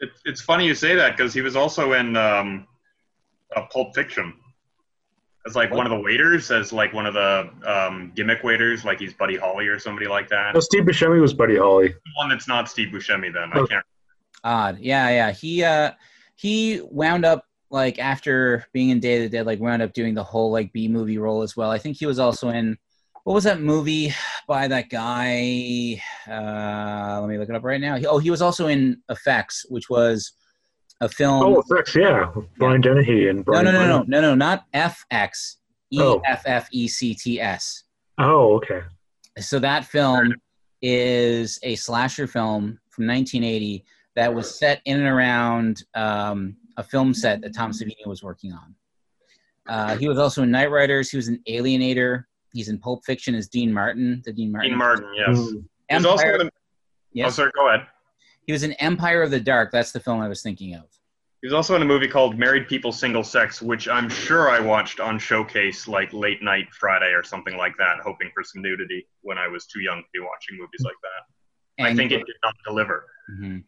[0.00, 2.66] It, it's funny you say that because he was also in um,
[3.54, 4.34] uh, Pulp Fiction
[5.46, 9.00] as like one of the waiters, as like one of the um, gimmick waiters, like
[9.00, 10.54] he's Buddy Holly or somebody like that.
[10.54, 11.94] Oh, Steve Buscemi was Buddy Holly.
[12.18, 13.32] One that's not Steve Buscemi.
[13.32, 13.66] Then I Oh.
[13.66, 13.84] can't.
[14.44, 15.30] Odd, yeah, yeah.
[15.32, 15.92] He uh
[16.36, 20.14] he wound up like after being in Day of the Dead, like wound up doing
[20.14, 21.70] the whole like B movie role as well.
[21.70, 22.76] I think he was also in
[23.24, 24.12] what was that movie
[24.46, 26.00] by that guy?
[26.28, 27.96] Uh, let me look it up right now.
[28.08, 30.32] Oh, he was also in Effects, which was
[31.00, 31.42] a film.
[31.42, 32.30] Oh, effects, yeah.
[32.58, 33.64] Brian Dennehy and Brian.
[33.64, 34.04] no, no, no, Brown.
[34.08, 35.56] no, no, not FX.
[35.92, 36.20] E Oh.
[36.26, 37.84] F F E C T S.
[38.18, 38.80] Oh, okay.
[39.38, 40.34] So that film
[40.82, 43.84] is a slasher film from 1980
[44.16, 48.52] that was set in and around um, a film set that Tom Savini was working
[48.52, 48.74] on.
[49.68, 51.10] Uh, he was also in Knightriders.
[51.10, 52.24] He was an Alienator.
[52.52, 54.22] He's in Pulp Fiction as Dean Martin.
[54.24, 54.70] The Dean Martin.
[54.70, 55.26] Dean Martin, yes.
[55.38, 56.40] He was also Empire.
[56.42, 57.50] in, Oh, yes, sorry.
[57.54, 57.86] Go ahead.
[58.46, 59.70] he was in Empire of the Dark.
[59.70, 60.84] That's the film I was thinking of.
[61.42, 64.60] He was also in a movie called Married People Single Sex, which I'm sure I
[64.60, 69.06] watched on Showcase like late night Friday or something like that, hoping for some nudity
[69.22, 71.84] when I was too young to be watching movies like that.
[71.84, 73.64] I think it did not deliver, Mhm.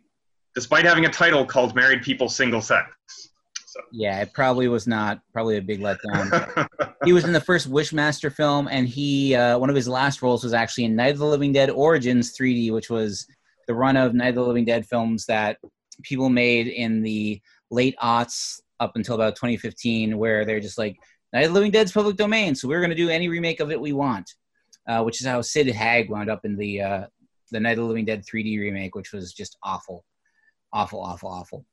[0.54, 2.88] Despite having a title called Married People Single Sex.
[3.92, 6.68] Yeah, it probably was not probably a big letdown.
[7.04, 10.42] He was in the first Wishmaster film, and he uh, one of his last roles
[10.42, 13.26] was actually in Night of the Living Dead Origins 3D, which was
[13.66, 15.58] the run of Night of the Living Dead films that
[16.02, 20.96] people made in the late aughts up until about 2015, where they're just like
[21.34, 23.70] Night of the Living Dead's public domain, so we're going to do any remake of
[23.70, 24.32] it we want,
[24.88, 27.06] uh, which is how Sid Haig wound up in the uh,
[27.50, 30.04] the Night of the Living Dead 3D remake, which was just awful,
[30.74, 31.64] awful, awful, awful.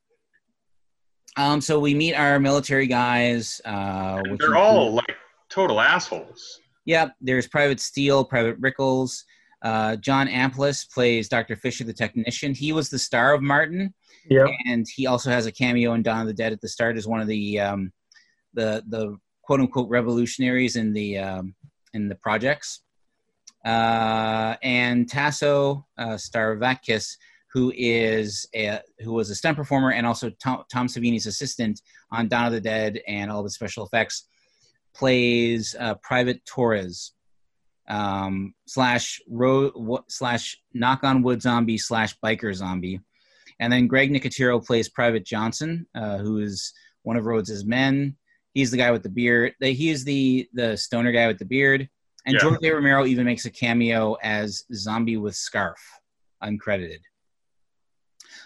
[1.36, 3.60] Um, so we meet our military guys.
[3.64, 5.16] Uh, which they're include- all like
[5.50, 6.60] total assholes.
[6.84, 9.22] Yep, there's Private Steele, Private Rickles.
[9.62, 11.54] Uh, John Amplas plays Dr.
[11.54, 12.52] Fisher, the technician.
[12.54, 13.94] He was the star of Martin,
[14.28, 14.46] Yeah.
[14.66, 17.06] and he also has a cameo in Dawn of the Dead at the start as
[17.06, 17.92] one of the um,
[18.54, 21.54] the the quote unquote revolutionaries in the um,
[21.94, 22.82] in the projects.
[23.64, 27.16] Uh, and Taso, uh, Stavrakis,
[27.52, 32.28] who is a, who was a stunt performer and also Tom, Tom Savini's assistant on
[32.28, 34.28] Dawn of the Dead and all the special effects,
[34.94, 37.12] plays uh, Private Torres
[37.88, 43.00] um, slash ro- slash knock on wood zombie slash biker zombie,
[43.60, 48.16] and then Greg Nicotero plays Private Johnson, uh, who is one of Rhodes's men.
[48.54, 49.54] He's the guy with the beard.
[49.60, 51.88] He is the the stoner guy with the beard.
[52.24, 52.40] And Yeah.
[52.40, 52.70] George A.
[52.70, 55.80] Romero even makes a cameo as Zombie with Scarf,
[56.42, 57.00] uncredited.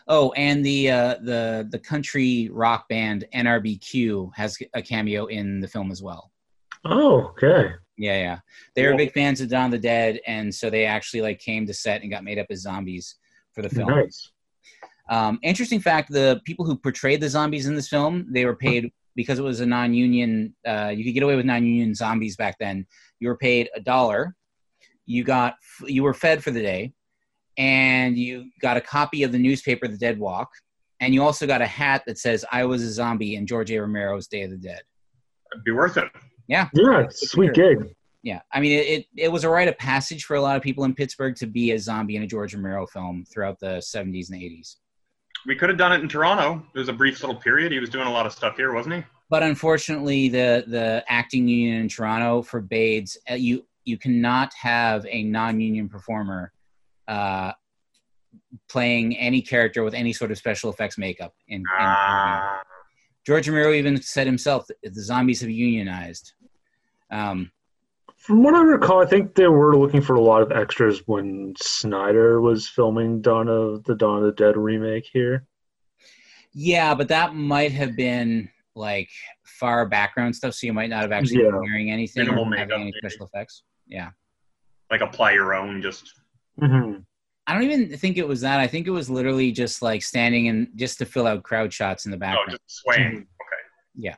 [0.08, 5.68] Oh, and the uh, the the country rock band NRBQ has a cameo in the
[5.68, 6.30] film as well.
[6.84, 7.72] Oh, okay.
[7.98, 8.38] Yeah, yeah.
[8.74, 11.66] They were big fans of Dawn of the Dead, and so they actually like came
[11.66, 13.16] to set and got made up as zombies
[13.52, 13.88] for the film.
[13.88, 14.30] Nice.
[15.08, 18.92] Um, interesting fact: the people who portrayed the zombies in this film, they were paid
[19.16, 20.54] because it was a non-union.
[20.66, 22.86] Uh, you could get away with non-union zombies back then.
[23.18, 24.36] You were paid a dollar.
[25.06, 25.54] You got
[25.86, 26.92] you were fed for the day,
[27.56, 30.50] and you got a copy of the newspaper, The Dead Walk,
[31.00, 33.78] and you also got a hat that says "I was a zombie" in George A.
[33.78, 34.82] Romero's Day of the Dead.
[35.52, 36.10] It'd be worth it.
[36.48, 37.94] Yeah, it's a sweet gig.
[38.22, 40.62] Yeah, I mean, it, it, it was a rite of passage for a lot of
[40.62, 44.30] people in Pittsburgh to be a zombie in a George Romero film throughout the 70s
[44.30, 44.76] and 80s.
[45.46, 46.66] We could have done it in Toronto.
[46.74, 47.70] There was a brief little period.
[47.70, 49.04] He was doing a lot of stuff here, wasn't he?
[49.30, 55.22] But unfortunately, the, the acting union in Toronto forbids uh, you you cannot have a
[55.22, 56.52] non-union performer
[57.08, 57.52] uh,
[58.68, 61.34] playing any character with any sort of special effects makeup.
[61.48, 62.62] In, in Ah.
[63.26, 66.32] George Romero even said himself that the zombies have unionized.
[67.10, 67.50] Um,
[68.16, 71.54] From what I recall, I think they were looking for a lot of extras when
[71.60, 75.46] Snyder was filming Dawn of the Dawn of the Dead remake here.
[76.52, 79.08] Yeah, but that might have been like
[79.44, 81.50] far background stuff, so you might not have actually Yeah.
[81.50, 82.98] been wearing anything Minimal or having makeup, any maybe.
[82.98, 83.62] special effects.
[83.86, 84.10] Yeah.
[84.90, 85.82] Like apply your own.
[85.82, 86.12] Just
[86.60, 86.92] hmm
[87.48, 88.58] I don't even think it was that.
[88.58, 92.04] I think it was literally just like standing and just to fill out crowd shots
[92.04, 92.38] in the background.
[92.48, 92.60] oh, background.
[92.66, 93.16] just swaying.
[93.18, 94.16] Okay.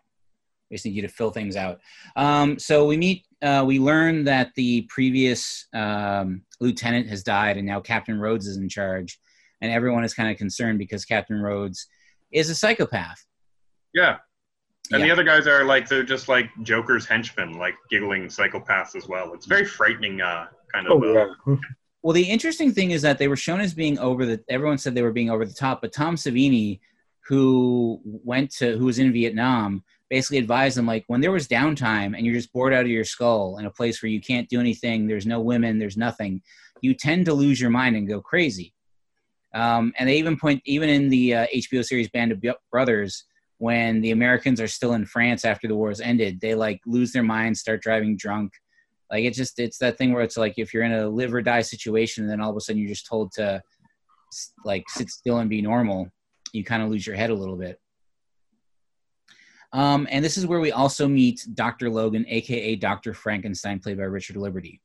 [0.71, 1.81] We just need you to fill things out.
[2.17, 3.25] Um, so we meet.
[3.41, 8.57] Uh, we learn that the previous um, lieutenant has died, and now Captain Rhodes is
[8.57, 9.19] in charge,
[9.61, 11.87] and everyone is kind of concerned because Captain Rhodes
[12.33, 13.25] is a psychopath.
[13.95, 14.17] Yeah.
[14.91, 19.07] And the other guys are like they're just like Joker's henchmen, like giggling psychopaths as
[19.07, 19.35] well.
[19.35, 20.93] It's very frightening, uh, kind of.
[20.93, 21.57] Oh uh, yeah.
[22.09, 24.43] Well, the interesting thing is that they were shown as being over the.
[24.49, 26.81] Everyone said they were being over the top, but Tom Savini,
[27.27, 32.17] who went to, who was in Vietnam, basically advised them like when there was downtime
[32.17, 34.59] and you're just bored out of your skull in a place where you can't do
[34.59, 36.41] anything, there's no women, there's nothing,
[36.81, 38.73] you tend to lose your mind and go crazy.
[39.55, 43.25] Um, and they even point, even in the uh, HBO series Band of Brothers,
[43.59, 47.13] when the Americans are still in France after the war has ended, they like lose
[47.13, 48.55] their minds, start driving drunk.
[49.11, 51.43] Like it just it's that thing where it's like if you're in a live or
[51.43, 53.63] die situation, and then all of a sudden you're just told to
[54.65, 56.11] like sit still and be normal,
[56.53, 57.81] you kind of lose your head a little bit.
[59.73, 61.91] Um, and this is where we also meet Dr.
[61.91, 63.13] Logan, aka Dr.
[63.13, 64.81] Frankenstein, played by Richard Liberty.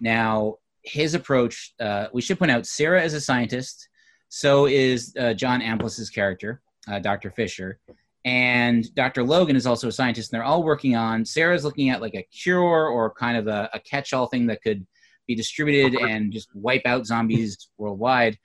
[0.00, 3.88] Now, his approach, uh, we should point out, Sarah is a scientist,
[4.28, 7.30] so is uh, John Amplas's character, uh, Dr.
[7.30, 7.78] Fisher,
[8.24, 9.22] and Dr.
[9.22, 11.24] Logan is also a scientist, and they're all working on.
[11.24, 14.86] Sarah's looking at like a cure or kind of a, a catch-all thing that could
[15.26, 18.38] be distributed and just wipe out zombies worldwide.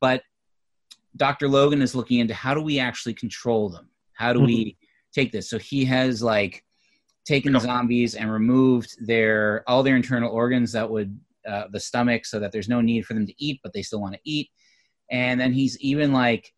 [0.00, 0.22] But
[1.16, 1.48] Dr.
[1.48, 3.88] Logan is looking into how do we actually control them?
[4.12, 4.76] How do we
[5.14, 5.48] take this?
[5.48, 6.64] So he has like
[7.24, 11.18] taken zombies and removed their all their internal organs that would
[11.48, 14.00] uh, the stomach, so that there's no need for them to eat, but they still
[14.00, 14.50] want to eat.
[15.10, 16.52] And then he's even like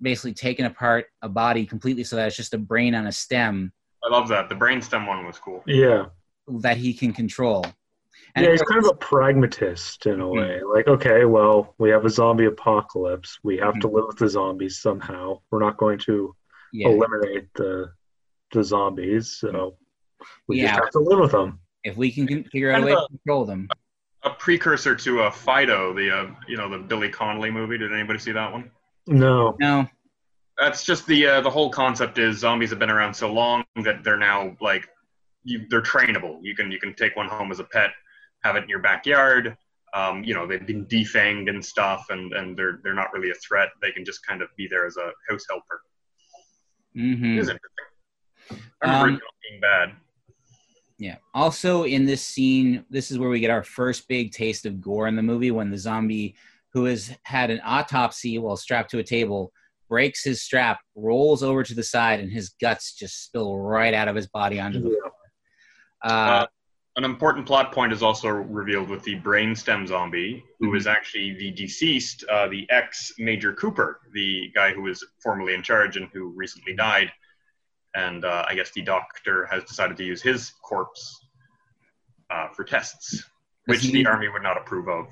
[0.00, 3.72] basically taken apart a body completely so that it's just a brain on a stem
[4.04, 4.48] I love that.
[4.48, 5.62] The brain stem one was cool.
[5.66, 6.06] Yeah.
[6.60, 7.64] that he can control.
[8.34, 10.60] And yeah, he's kind of a pragmatist in a way.
[10.62, 13.38] Like, okay, well, we have a zombie apocalypse.
[13.42, 15.40] We have to live with the zombies somehow.
[15.50, 16.34] We're not going to
[16.72, 17.90] yeah, eliminate the
[18.52, 19.76] the zombies, so
[20.46, 20.68] we Yeah.
[20.68, 21.58] just have to live with them.
[21.84, 23.68] if we can figure out a way to control them.
[24.22, 27.78] A precursor to uh, Fido, the uh, you know the Billy Connolly movie.
[27.78, 28.70] Did anybody see that one?
[29.08, 29.56] No.
[29.58, 29.88] No,
[30.58, 34.04] That's just the uh, the whole concept is zombies have been around so long that
[34.04, 34.86] they're now like
[35.44, 36.38] you, they're trainable.
[36.42, 37.90] You can you can take one home as a pet,
[38.44, 39.56] have it in your backyard.
[39.94, 43.34] Um, you know they've been defanged and stuff, and, and they're they're not really a
[43.34, 43.70] threat.
[43.80, 45.80] They can just kind of be there as a house helper.
[46.94, 48.68] hmm It is interesting.
[48.82, 49.92] I remember Um, it being bad.
[50.98, 51.16] Yeah.
[51.32, 55.06] Also, in this scene, this is where we get our first big taste of gore
[55.06, 56.34] in the movie when the zombie
[56.72, 59.52] who has had an autopsy while strapped to a table
[59.88, 64.06] breaks his strap, rolls over to the side, and his guts just spill right out
[64.06, 65.12] of his body onto the floor.
[66.02, 66.46] Uh,
[66.96, 70.76] An important plot point is also revealed with the brainstem zombie, who Mhm.
[70.76, 75.62] is actually the deceased, uh, the ex Major Cooper, the guy who was formerly in
[75.62, 77.10] charge and who recently died.
[77.94, 81.24] And uh, I guess the doctor has decided to use his corpse
[82.30, 83.24] uh, for tests,
[83.64, 85.06] which he- the army would not approve of.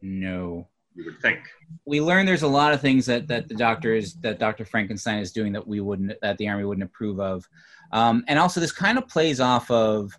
[0.00, 0.68] no.
[0.94, 1.40] You would think.
[1.86, 4.64] we learn there's a lot of things that that the doctor is that Dr.
[4.64, 7.48] Frankenstein is doing that we wouldn't that the army wouldn't approve of,
[7.92, 10.12] um, and also this kind of plays off of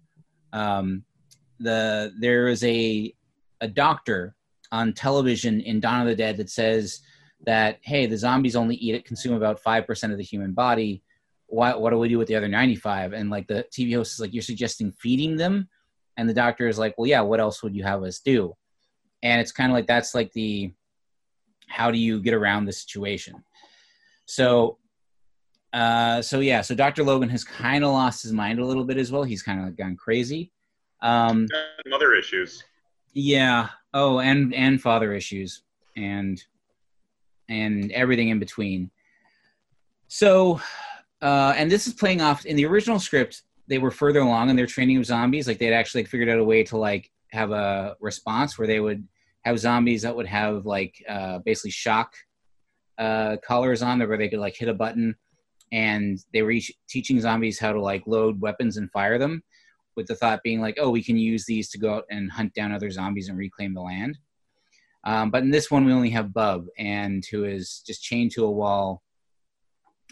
[0.51, 1.03] um,
[1.59, 3.13] the there is a
[3.61, 4.35] a doctor
[4.71, 7.01] on television in Dawn of the Dead that says
[7.45, 11.03] that hey the zombies only eat it consume about five percent of the human body.
[11.47, 13.13] What what do we do with the other ninety five?
[13.13, 15.69] And like the TV host is like you're suggesting feeding them,
[16.17, 18.55] and the doctor is like well yeah what else would you have us do?
[19.23, 20.71] And it's kind of like that's like the
[21.67, 23.43] how do you get around the situation?
[24.25, 24.77] So
[25.73, 28.97] uh so yeah so dr logan has kind of lost his mind a little bit
[28.97, 29.23] as well.
[29.23, 30.51] He's kind of like gone crazy.
[31.01, 31.47] Um
[31.85, 32.63] And other issues.
[33.13, 33.69] yeah.
[33.93, 35.63] Oh and and father issues
[35.97, 36.43] and
[37.49, 38.91] and everything in between.
[40.09, 40.61] So
[41.23, 44.55] uh and this is playing off in the original script they were further along in
[44.55, 45.47] their training of zombies.
[45.47, 49.07] Like they'd actually figured out a way to like have a response where they would
[49.45, 52.13] have zombies that would have like uh basically shock
[52.97, 55.15] uh collars on there where they could like hit a button
[55.71, 59.43] and they were each teaching zombies how to like load weapons and fire them
[59.95, 62.53] with the thought being like, oh, we can use these to go out and hunt
[62.53, 64.17] down other zombies and reclaim the land.
[65.03, 68.45] Um, but in this one, we only have Bub, and who is just chained to
[68.45, 69.03] a wall,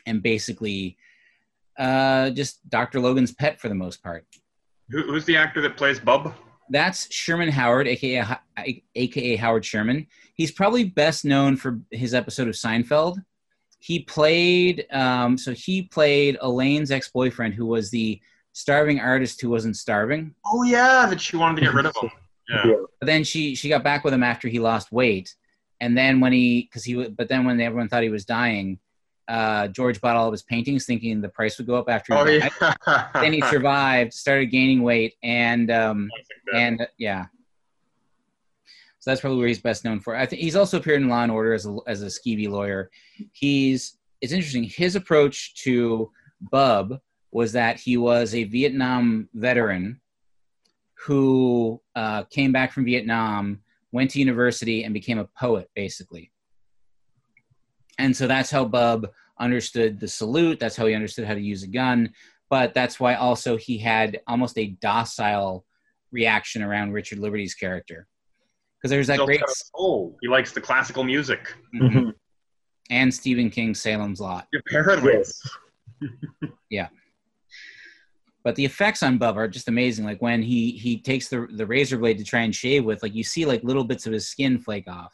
[0.05, 0.97] and basically
[1.79, 2.99] uh, just Dr.
[2.99, 4.25] Logan's pet for the most part.
[4.89, 6.33] Who's the actor that plays Bub?
[6.71, 8.25] That's Sherman Howard, aka
[8.95, 10.07] aka Howard Sherman.
[10.35, 13.17] He's probably best known for his episode of Seinfeld,
[13.79, 14.85] he played.
[14.91, 18.19] Um, so he played Elaine's ex-boyfriend, who was the
[18.53, 20.33] starving artist who wasn't starving.
[20.45, 22.09] Oh yeah, that she wanted to get rid of him.
[22.13, 22.17] Yeah.
[22.65, 22.73] Yeah.
[22.99, 25.33] But then she she got back with him after he lost weight,
[25.79, 28.77] and then when he because he wa- but then when everyone thought he was dying,
[29.27, 32.19] uh, George bought all of his paintings thinking the price would go up after he
[32.19, 32.49] Oh
[32.87, 33.07] yeah.
[33.13, 36.09] Then he survived, started gaining weight, and um,
[36.53, 37.25] and uh, yeah.
[38.99, 40.15] So that's probably where he's best known for.
[40.15, 42.89] I think he's also appeared in Law and Order as a as a skeevy lawyer.
[43.31, 44.63] He's it's interesting.
[44.63, 46.11] His approach to
[46.51, 46.99] Bub
[47.31, 50.01] was that he was a Vietnam veteran
[51.05, 53.61] who uh, came back from Vietnam,
[53.91, 56.30] went to university, and became a poet, basically.
[57.97, 59.07] And so that's how Bub
[59.39, 60.59] understood the salute.
[60.59, 62.13] That's how he understood how to use a gun.
[62.49, 65.65] But that's why also he had almost a docile
[66.11, 68.07] reaction around Richard Liberty's character.
[68.77, 70.17] Because there's that Still great got a soul.
[70.21, 71.53] He likes the classical music.
[71.73, 72.13] Mhm.
[72.89, 74.47] and Stephen King's Salem's Lot.
[74.53, 75.13] Apparently.
[76.69, 76.89] Yes.
[78.43, 80.05] but the effects on Bub are just amazing.
[80.05, 83.15] Like when he he takes the the razor blade to try and shave with, like
[83.15, 85.13] you see like little bits of his skin flake off.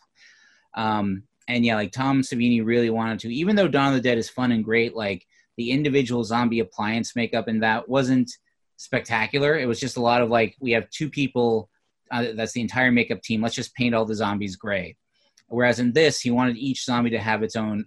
[0.76, 4.18] Um, and yeah, like Tom Savini really wanted to, even though Dawn of the Dead
[4.18, 5.26] is fun and great, like
[5.58, 8.32] the individual zombie appliance makeup and that wasn't
[8.76, 9.58] spectacular.
[9.58, 11.70] It was just a lot of like we have two people.
[12.10, 13.42] Uh, that's the entire makeup team.
[13.42, 14.96] Let's just paint all the zombies gray.
[15.50, 17.86] Whereas in this, he wanted each zombie to have its own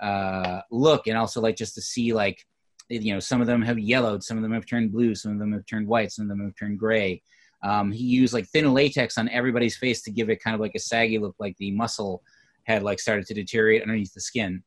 [0.00, 2.44] uh, look, and also like just to see like
[2.88, 5.38] you know some of them have yellowed some of them have turned blue some of
[5.38, 7.22] them have turned white some of them have turned gray
[7.62, 10.74] um, he used like thin latex on everybody's face to give it kind of like
[10.74, 12.22] a saggy look like the muscle
[12.68, 14.62] had like started to deteriorate underneath the skin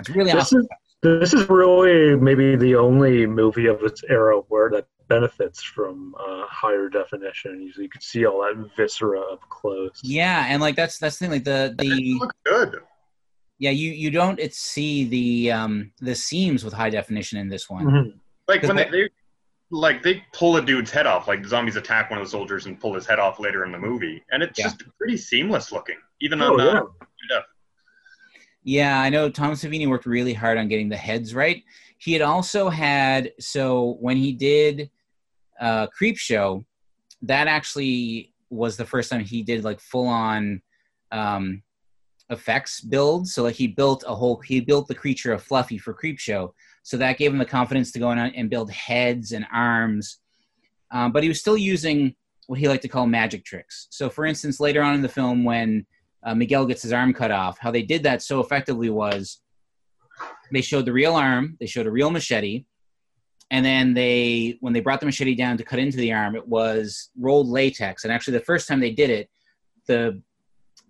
[0.00, 0.68] it's really This awesome is
[1.02, 6.46] this is really maybe the only movie of its era where that benefits from uh,
[6.46, 7.60] higher definition.
[7.60, 10.00] You, you can see all that viscera up close.
[10.02, 12.76] yeah and like that's that's the thing like the the looks good.
[13.58, 17.68] yeah you you don't it's see the um the seams with high definition in this
[17.68, 18.12] one Mhm.
[18.48, 19.08] Like when they, they
[19.74, 22.66] like they pull a dude's head off, like the zombies attack one of the soldiers
[22.66, 24.66] and pull his head off later in the movie, and it's Yeah.
[24.66, 26.82] just pretty seamless looking, even Oh on uh,
[27.30, 27.40] yeah.
[28.62, 31.62] Yeah, I know Tom Savini worked really hard on getting the heads right.
[31.98, 34.90] He had also had so when he did
[35.60, 36.64] uh, Creepshow,
[37.22, 40.62] that actually was the first time he did like full on
[41.12, 41.62] um,
[42.30, 43.34] effects builds.
[43.34, 46.52] So like he built a whole he built the creature of Fluffy for Creepshow.
[46.84, 50.18] So that gave him the confidence to go in and build heads and arms.
[50.92, 52.14] Um, but he was still using
[52.46, 53.88] what he liked to call magic tricks.
[53.90, 55.86] So for instance, later on in the film when
[56.22, 57.58] uh, Miguel gets his arm cut off.
[57.58, 59.40] How they did that so effectively was
[60.52, 62.64] they showed the real arm, they showed a real machete,
[63.50, 66.46] and then they when they brought the machete down to cut into the arm, it
[66.46, 68.04] was rolled latex.
[68.04, 69.30] And actually, the first time they did it,
[69.86, 70.20] the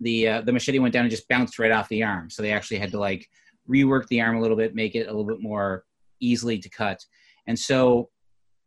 [0.01, 2.29] the uh, the machete went down and just bounced right off the arm.
[2.29, 3.27] So they actually had to like
[3.69, 5.83] rework the arm a little bit, make it a little bit more
[6.19, 7.03] easily to cut.
[7.47, 8.09] And so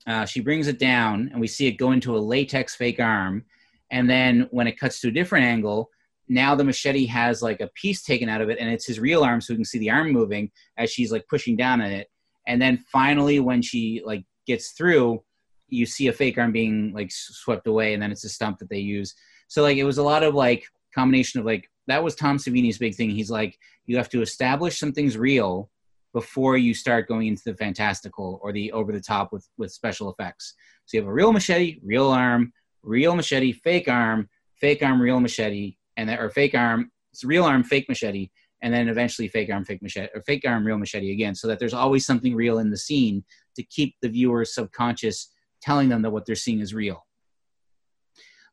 [0.07, 3.45] uh, she brings it down, and we see it go into a latex fake arm.
[3.91, 5.91] And then when it cuts to a different angle,
[6.29, 9.25] now the machete has like a piece taken out of it and it's his real
[9.25, 12.09] arm so we can see the arm moving as she's like pushing down on it
[12.47, 15.23] and then finally when she like gets through
[15.69, 18.69] you see a fake arm being like swept away and then it's a stump that
[18.69, 19.15] they use
[19.49, 22.79] so like it was a lot of like combination of like that was tom savini's
[22.79, 23.11] big thing.
[23.11, 25.71] He's like you have to establish something's real
[26.13, 30.11] before you start going into the fantastical or the over the top with with special
[30.13, 30.55] effects.
[30.87, 35.21] So you have a real machete real arm real machete fake arm fake arm real
[35.21, 38.31] machete and then or fake arm it's real arm fake machete
[38.63, 41.59] and then eventually fake arm fake machete or fake arm real machete again so that
[41.59, 43.25] there's always something real in the scene
[43.57, 47.07] to keep the viewer's subconscious telling them that what they're seeing is real.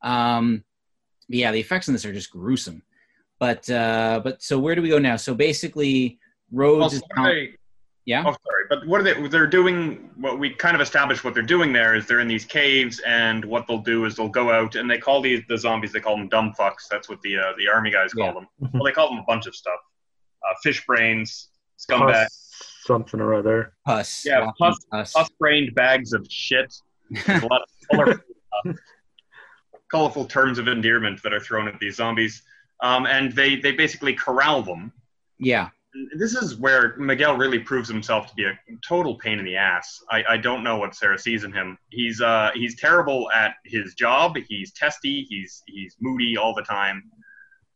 [0.02, 0.64] Um
[1.28, 2.84] yeah the effects in this are just gruesome
[3.40, 6.20] but uh but so where do we go now so basically
[6.52, 7.56] rhodes Also, is what are they-
[8.06, 9.28] yeah Oh, sorry, but what are they?
[9.28, 11.24] They're doing what we kind of established.
[11.24, 14.30] What they're doing there is they're in these caves, and what they'll do is they'll
[14.30, 15.92] go out and they call these the zombies.
[15.92, 16.88] They call them dumb fucks.
[16.90, 18.34] That's what the uh, the army guys call Yeah.
[18.34, 18.48] them.
[18.76, 19.80] Well, they call them a bunch of stuff.
[20.48, 23.74] Uh, fish brains, scumbag, Pus something or other.
[23.88, 26.76] pus Yeah, walking pus- puff-brained bags of shit.
[27.10, 28.24] There's a lot of colorful,
[28.68, 28.74] uh,
[29.90, 32.44] colorful terms of endearment that are thrown at these zombies,
[32.82, 34.91] um, and they they basically corral them.
[35.39, 35.69] yeah
[36.17, 38.53] This is where Miguel really proves himself to be a
[38.88, 39.88] total pain in the ass.
[40.11, 41.78] I, I don't know what Sarah sees in him.
[41.89, 44.36] He's uh he's terrible at his job.
[44.47, 45.26] He's testy.
[45.30, 46.97] He's he's moody all the time.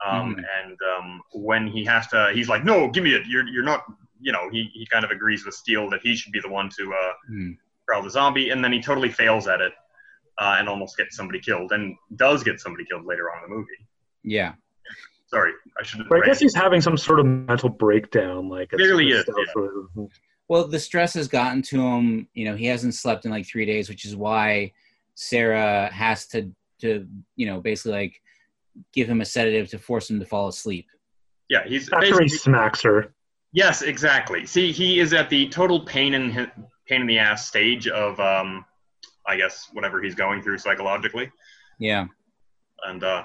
[0.05, 3.23] Um, And um, when he has to, he's like, "No, give me it.
[3.27, 3.83] You're you're not."
[4.21, 6.69] You know, he, he kind of agrees with Steele that he should be the one
[6.77, 7.51] to uh, Hmm.
[7.85, 9.73] corral the zombie, and then he totally fails at it
[10.41, 13.55] uh, and almost gets somebody killed, and does get somebody killed later on in the
[13.55, 13.81] movie.
[14.23, 14.53] Yeah.
[15.30, 16.07] Sorry, I should.
[16.09, 18.49] But I guess he's having some sort of mental breakdown.
[18.49, 20.09] Like Clearly is, stuff with-
[20.47, 22.27] Well, the stress has gotten to him.
[22.34, 24.71] You know, he hasn't slept in like three days, which is why
[25.15, 26.49] Sarah has to
[26.82, 27.05] to
[27.36, 28.21] you know basically like
[28.93, 30.88] give him a sedative to force him to fall asleep.
[31.49, 33.13] Yeah, he's After he smacks her.
[33.51, 34.45] Yes, exactly.
[34.45, 36.51] See, he is at the total pain in hi-
[36.88, 38.63] pain in the ass stage of, um,
[39.27, 41.32] I guess, whatever he's going through psychologically,
[41.80, 42.05] Yeah.
[42.88, 43.23] and uh,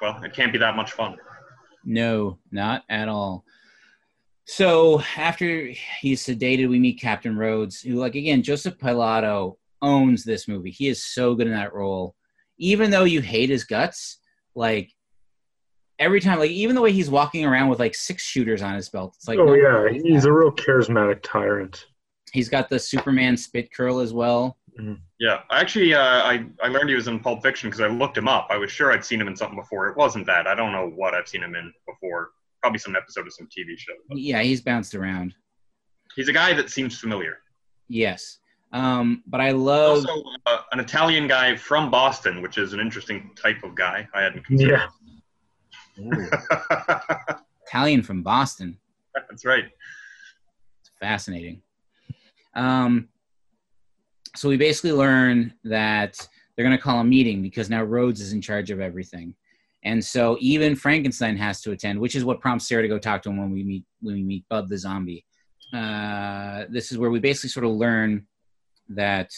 [0.00, 1.16] well, it can't be that much fun.
[1.86, 3.44] No, not at all.
[4.44, 5.66] So after
[6.00, 10.70] he's sedated, we meet Captain Rhodes, who, like, again, Joseph Pilato owns this movie.
[10.70, 12.14] He is so good in that role.
[12.58, 14.18] Even though you hate his guts,
[14.54, 14.90] like,
[15.98, 18.88] every time, like, even the way he's walking around with like six shooters on his
[18.88, 21.86] belt, it's like, oh no- yeah, he's a real charismatic tyrant.
[22.32, 24.58] he's got the Superman spit curl as well.
[25.18, 28.28] Yeah, actually, uh, I I learned he was in Pulp Fiction because I looked him
[28.28, 28.48] up.
[28.50, 29.88] I was sure I'd seen him in something before.
[29.88, 30.46] It wasn't that.
[30.46, 32.30] I don't know what I've seen him in before.
[32.62, 33.92] Probably some episode of some TV show.
[34.08, 35.34] But Yeah, he's bounced around.
[36.14, 37.38] he's a guy that seems familiar.
[37.88, 38.38] Yes.
[38.72, 40.04] Um, but I love.
[40.06, 44.06] Also, uh, an Italian guy from Boston, which is an interesting type of guy.
[44.14, 44.82] I hadn't considered.
[45.98, 46.28] Yeah,
[47.66, 48.78] Italian from Boston.
[49.14, 49.64] That's right.
[50.80, 51.62] It's fascinating.
[52.54, 53.08] Um,
[54.36, 56.16] so we basically learn that
[56.54, 59.34] they're going to call a meeting because now Rhodes is in charge of everything,
[59.84, 63.22] and so even Frankenstein has to attend, which is what prompts Sarah to go talk
[63.22, 65.24] to him when we meet when we meet Bub the zombie.
[65.72, 68.26] Uh, this is where we basically sort of learn
[68.88, 69.30] that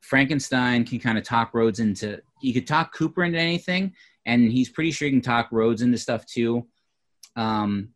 [0.00, 2.20] Frankenstein can kind of talk Rhodes into.
[2.40, 3.92] He could talk Cooper into anything,
[4.26, 6.66] and he's pretty sure he can talk Rhodes into stuff too.
[7.36, 7.90] Um,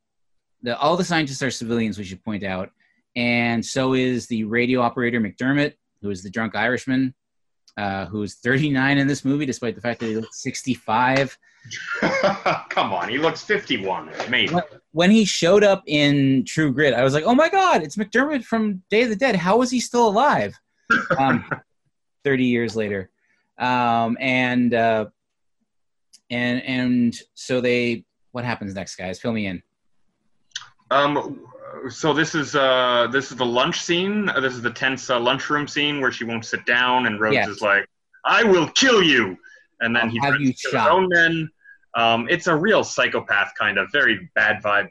[0.62, 2.70] the, all the scientists are civilians, we should point out,
[3.16, 7.14] and so is the radio operator McDermott, who is the drunk Irishman,
[7.78, 11.36] uh, who is 39 in this movie, despite the fact that he looks 65.
[12.68, 14.10] Come on, he looks 51.
[14.28, 14.54] Maybe.
[14.92, 18.44] When he showed up in True Grit, I was like, "Oh my God, it's McDermott
[18.44, 19.34] from Day of the Dead!
[19.34, 20.54] How is he still alive?"
[21.18, 21.44] Um,
[22.24, 23.10] 30 years later,
[23.58, 25.06] um, and uh,
[26.30, 28.04] and and so they.
[28.32, 29.20] What happens next, guys?
[29.20, 29.62] Fill me in.
[30.90, 31.46] Um,
[31.88, 34.28] so this is uh, this is the lunch scene.
[34.28, 37.34] Uh, This is the tense uh, lunchroom scene where she won't sit down, and Rhodes
[37.34, 37.48] Yes.
[37.48, 37.86] is like,
[38.24, 39.36] "I will kill you,"
[39.80, 40.82] and then I'll he have you kill shot.
[40.88, 41.50] his own men.
[41.96, 44.88] Um, it's a real psychopath kind of very bad vibe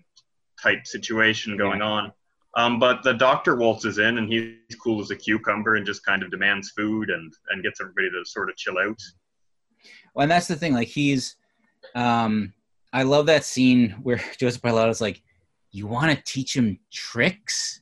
[0.61, 2.11] type situation going on.
[2.55, 6.21] Um, but the doctor waltzes in, and he's cool as a cucumber, and just kind
[6.23, 8.99] of demands food and and gets everybody to sort of chill out.
[10.13, 10.73] Well, and that's the thing.
[10.73, 11.35] Like he's,
[11.95, 12.53] um,
[12.93, 15.21] I love that scene where Joseph Pilato's like,
[15.73, 17.81] "You want to teach him tricks?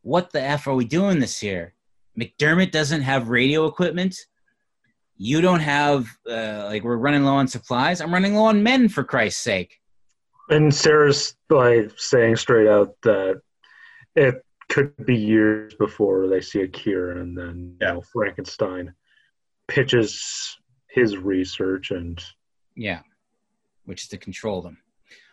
[0.00, 1.74] What the f are we doing this here?
[2.18, 4.16] McDermott doesn't have radio equipment.
[5.16, 8.00] You don't have uh, like we're running low on supplies.
[8.00, 9.80] I'm running low on men for Christ's sake.
[10.48, 13.40] and Sarah's like saying straight out that
[14.16, 17.88] it could be years before they see a cure, and then Yeah.
[17.88, 18.94] you know, Frankenstein
[19.68, 20.58] pitches
[20.88, 22.22] his research, and
[22.74, 23.02] Yeah,
[23.84, 24.81] which is to control them,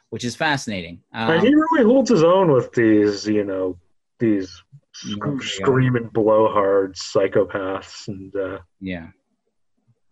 [0.10, 1.02] which is fascinating.
[1.14, 3.78] and Um, he really holds his own with these, you know,
[4.20, 4.50] these
[4.94, 5.38] sc- Yeah.
[5.42, 9.08] screaming blowhard psychopaths, and uh, yeah.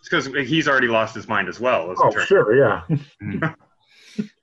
[0.04, 1.92] Because he's already lost his mind as well.
[1.92, 2.84] As oh sure, yeah,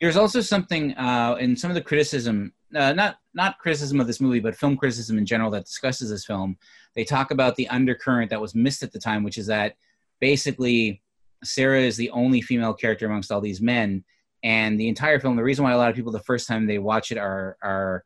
[0.01, 4.21] There's also something uh, in some of the criticism, uh, not not criticism of this
[4.21, 6.57] movie, but film criticism in general that discusses this film.
[6.95, 9.75] They talk about the undercurrent that was missed at the time, which is that
[10.21, 11.03] basically
[11.43, 14.05] Sarah is the only female character amongst all these men,
[14.45, 15.37] and the entire film.
[15.37, 18.05] The reason why a lot of people the first time they watch it are are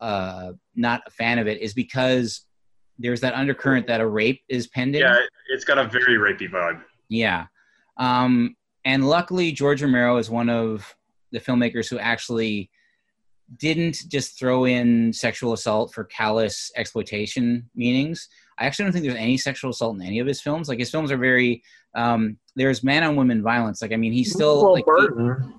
[0.00, 2.46] uh, not a fan of it is because
[2.98, 5.02] there's that undercurrent that a rape is pending.
[5.02, 5.18] Yeah,
[5.50, 6.82] it's got a very rapey vibe.
[7.08, 7.46] Yeah.
[7.98, 10.94] Um, and luckily, George Romero is one of
[11.32, 12.70] the filmmakers who actually
[13.58, 18.28] didn't just throw in sexual assault for callous exploitation meanings.
[18.58, 20.68] I actually don't think there's any sexual assault in any of his films.
[20.68, 21.62] Like his films are very
[21.94, 23.82] um, there's man on woman violence.
[23.82, 25.54] Like I mean, he's still well, like Burton.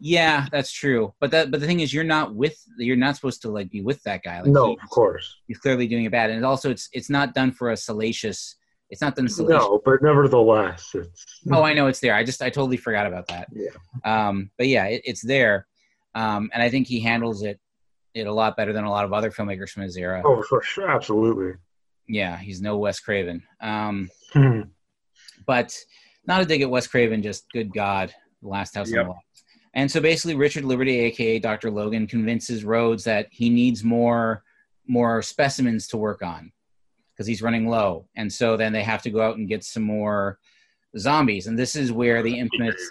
[0.00, 1.14] Yeah, that's true.
[1.20, 3.80] But that but the thing is, you're not with you're not supposed to like be
[3.80, 4.40] with that guy.
[4.40, 7.34] Like no, he- of course, he's clearly doing it bad, and also it's it's not
[7.34, 8.56] done for a salacious.
[8.90, 9.62] It's not done salacious.
[9.62, 12.14] no, but nevertheless, it's Oh, I know it's there.
[12.14, 13.48] I just I totally forgot about that.
[13.52, 13.70] Yeah.
[14.04, 15.66] Um, but yeah, it, it's there,
[16.14, 17.58] um, and I think he handles it
[18.14, 20.22] it a lot better than a lot of other filmmakers from his era.
[20.24, 21.54] oh for sure, absolutely.
[22.06, 23.42] Yeah, he's no Wes Craven.
[23.60, 24.60] Um, Hmm.
[25.46, 25.74] but
[26.26, 27.22] not a dig at Wes Craven.
[27.22, 29.00] Just good God, The Last House Yep.
[29.00, 29.33] on the Left.
[29.74, 31.70] And so basically, Richard Liberty, aka Dr.
[31.70, 34.42] Logan, convinces Rhodes that he needs more
[34.86, 36.52] more specimens to work on
[37.12, 38.06] because he's running low.
[38.16, 40.38] And so then they have to go out and get some more
[40.98, 41.46] zombies.
[41.46, 42.90] And this is where the infamous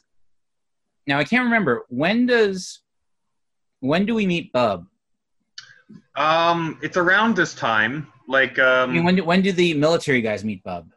[1.08, 2.82] now I can't remember when does
[3.80, 4.86] when do we meet Bub?
[6.16, 10.22] Um, it's around this time, like um, I mean, when do, when do the military
[10.22, 10.90] guys meet Bub?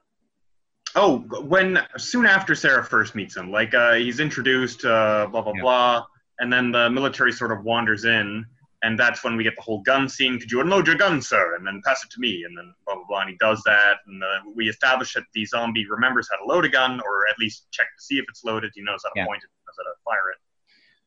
[0.99, 5.53] Oh, when soon after Sarah first meets him, like uh, he's introduced, uh, blah blah
[5.55, 5.61] Yeah.
[5.61, 6.07] blah,
[6.39, 8.47] and then the military sort of wanders in,
[8.83, 10.41] and that's when we get the whole gun scene.
[10.41, 12.95] Could you unload your gun, sir, and then pass it to me, and then blah
[12.95, 16.39] blah blah, and he does that, and uh, we establish that the zombie remembers how
[16.39, 18.73] to load a gun, or at least check to see if it's loaded.
[18.75, 19.27] He knows how to Yeah.
[19.27, 20.39] point it, knows how to fire it.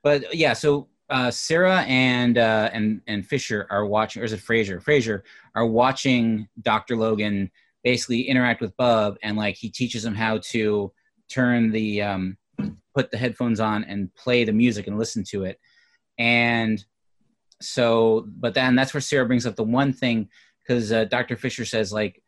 [0.04, 4.40] But yeah, so uh, Sarah and uh, and and Fisher are watching, or is it
[4.40, 4.80] Fraser?
[4.80, 5.24] Fraser
[5.56, 7.50] are watching Doctor Logan
[7.84, 10.92] basically interact with Bub, and like he teaches him how to
[11.30, 12.38] turn the um,
[12.96, 15.60] put the headphones on and play the music and listen to it,
[16.18, 16.84] and
[17.62, 20.30] so but then that's where Sarah brings up the one thing
[20.66, 22.22] because uh, Doctor Fisher says like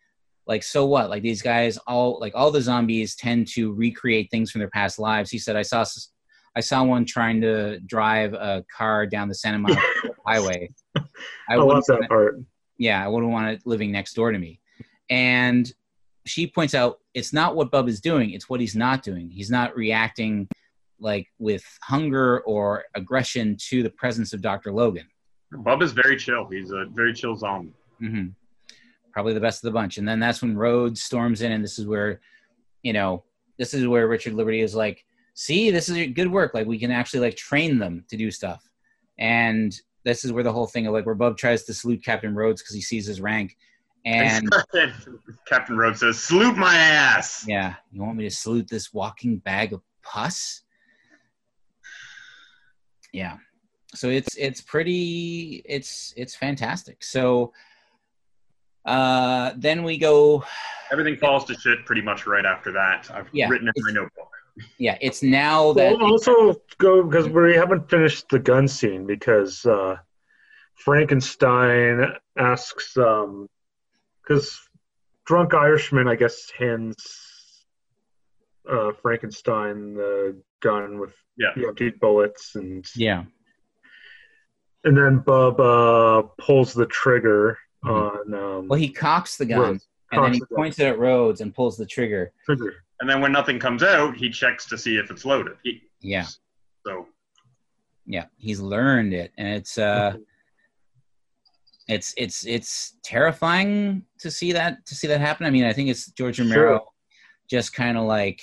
[0.47, 4.52] like so what like these guys all like all the zombies tend to recreate things
[4.52, 5.30] from their past lives.
[5.30, 5.86] He said I saw
[6.56, 9.82] I saw one trying to drive a car down the Santa Monica
[10.26, 10.70] highway.
[10.95, 11.02] I
[11.49, 12.39] I love that part.
[12.78, 14.60] yeah, I wouldn't want it living next door to me.
[15.12, 15.72] And
[16.26, 19.30] she points out it's not what Bub is doing, it's what he's not doing.
[19.30, 20.47] He's not reacting
[20.99, 24.72] like with hunger or aggression to the presence of Dr.
[24.72, 25.07] Logan.
[25.51, 26.47] Bub is very chill.
[26.47, 27.74] He's a very chill zombie.
[27.99, 28.28] hmm
[29.12, 29.97] Probably the best of the bunch.
[29.97, 32.22] And then that's when Rhodes storms in, and this is where,
[32.82, 33.26] you know,
[33.57, 35.03] this is where Richard Liberty is like,
[35.34, 36.53] see, this is good work.
[36.53, 38.64] Like we can actually like train them to do stuff.
[39.20, 42.34] And this is where the whole thing of like where Bub tries to salute Captain
[42.34, 43.57] Rhodes because he sees his rank.
[44.06, 44.49] And
[45.47, 49.74] Captain Rhodes says, "Salute my ass." yeah, you want me to salute this walking bag
[49.74, 50.64] of pus?
[53.14, 53.38] Yeah.
[53.93, 57.04] So it's it's pretty it's it's fantastic.
[57.04, 57.54] So
[58.86, 60.43] uh then we go
[60.91, 63.10] Everything falls to shit pretty much right after that.
[63.14, 64.30] I've Yeah, written in my notebook.
[64.78, 69.66] yeah, it's now that Well, also go because we haven't finished the gun scene because
[69.66, 69.97] uh,
[70.76, 72.97] Frankenstein asks
[74.24, 74.60] because
[75.26, 76.98] drunk Irishman I guess hands
[78.70, 81.50] uh, Frankenstein the gun with Yeah.
[81.56, 83.24] the empty bullets and yeah.
[84.84, 87.90] and then Bub uh, pulls the trigger Mhm.
[88.28, 89.88] on um, Well, he cocks the gun Rhodes.
[90.12, 90.56] and then he the gun.
[90.56, 92.32] points it at Rhodes and pulls the trigger.
[92.46, 92.84] trigger.
[93.00, 95.58] And then when nothing comes out, he checks to see if it's loaded.
[95.64, 96.26] He, Yeah.
[96.86, 97.08] so
[98.06, 100.16] Yeah, he's learned it and it's uh
[101.92, 105.46] it's it's it's terrifying to see that to see that happen.
[105.46, 106.86] I mean, I think it's George Romero Sure.
[107.50, 108.42] just kind of like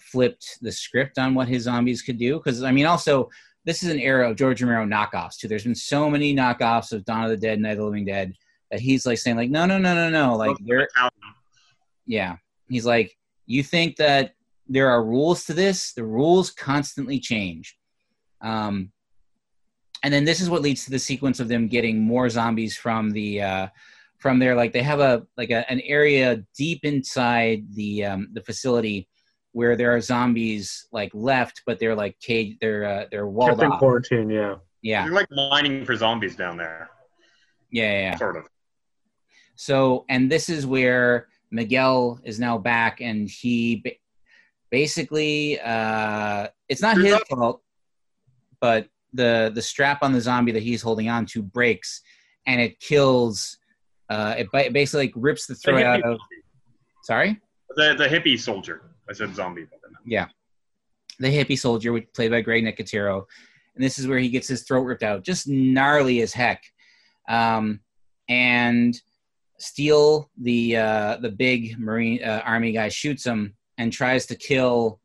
[0.00, 3.30] flipped the script on what his zombies could do because I mean also
[3.64, 5.46] this is an era of George Romero knockoffs too.
[5.46, 8.34] There's been so many knockoffs of Dawn of the Dead, Night of the Living Dead
[8.70, 10.88] that he's like saying like no no no no no like they're
[12.06, 12.36] yeah
[12.68, 13.16] he's like
[13.46, 14.34] you think that
[14.68, 17.76] there are rules to this the rules constantly change
[18.40, 18.90] um,
[20.02, 23.10] and then this is what leads to the sequence of them getting more zombies from
[23.10, 23.68] the uh,
[24.18, 28.42] from there like they have a like a, an area deep inside the um, the
[28.42, 29.08] facility
[29.52, 33.62] where there are zombies like left but they're like cage they're uh, they're walled Kept
[33.62, 34.56] in off quarantine, yeah.
[34.82, 36.90] yeah you're like mining for zombies down there,
[37.70, 38.16] yeah yeah, yeah.
[38.16, 38.44] sort of.
[39.60, 44.00] So, and this is where Miguel is now back, and he ba-
[44.70, 47.60] basically, uh, it's not his fault,
[48.58, 52.02] but the the strap on the zombie that he's holding on to breaks,
[52.46, 53.58] and it kills.
[54.08, 56.20] Uh, it ba- basically like rips the The throat out hippie, of.
[57.04, 57.40] Sorry,
[57.76, 58.82] the, the hippie soldier.
[59.08, 59.66] I said zombie.
[60.06, 60.26] yeah,
[61.18, 63.24] the hippie soldier, which played by Greg Nicotero,
[63.74, 66.62] and this is where he gets his throat ripped out, just gnarly as heck.
[67.28, 67.80] Um,
[68.28, 69.00] and
[69.58, 75.00] Steele, the uh, the big Marine uh, Army guy, shoots him and tries to kill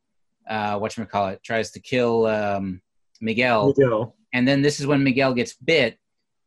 [0.50, 2.82] uh, what call it, tries to kill um,
[3.22, 4.16] Miguel, Miguel.
[4.34, 5.98] and then this is when Miguel gets bit,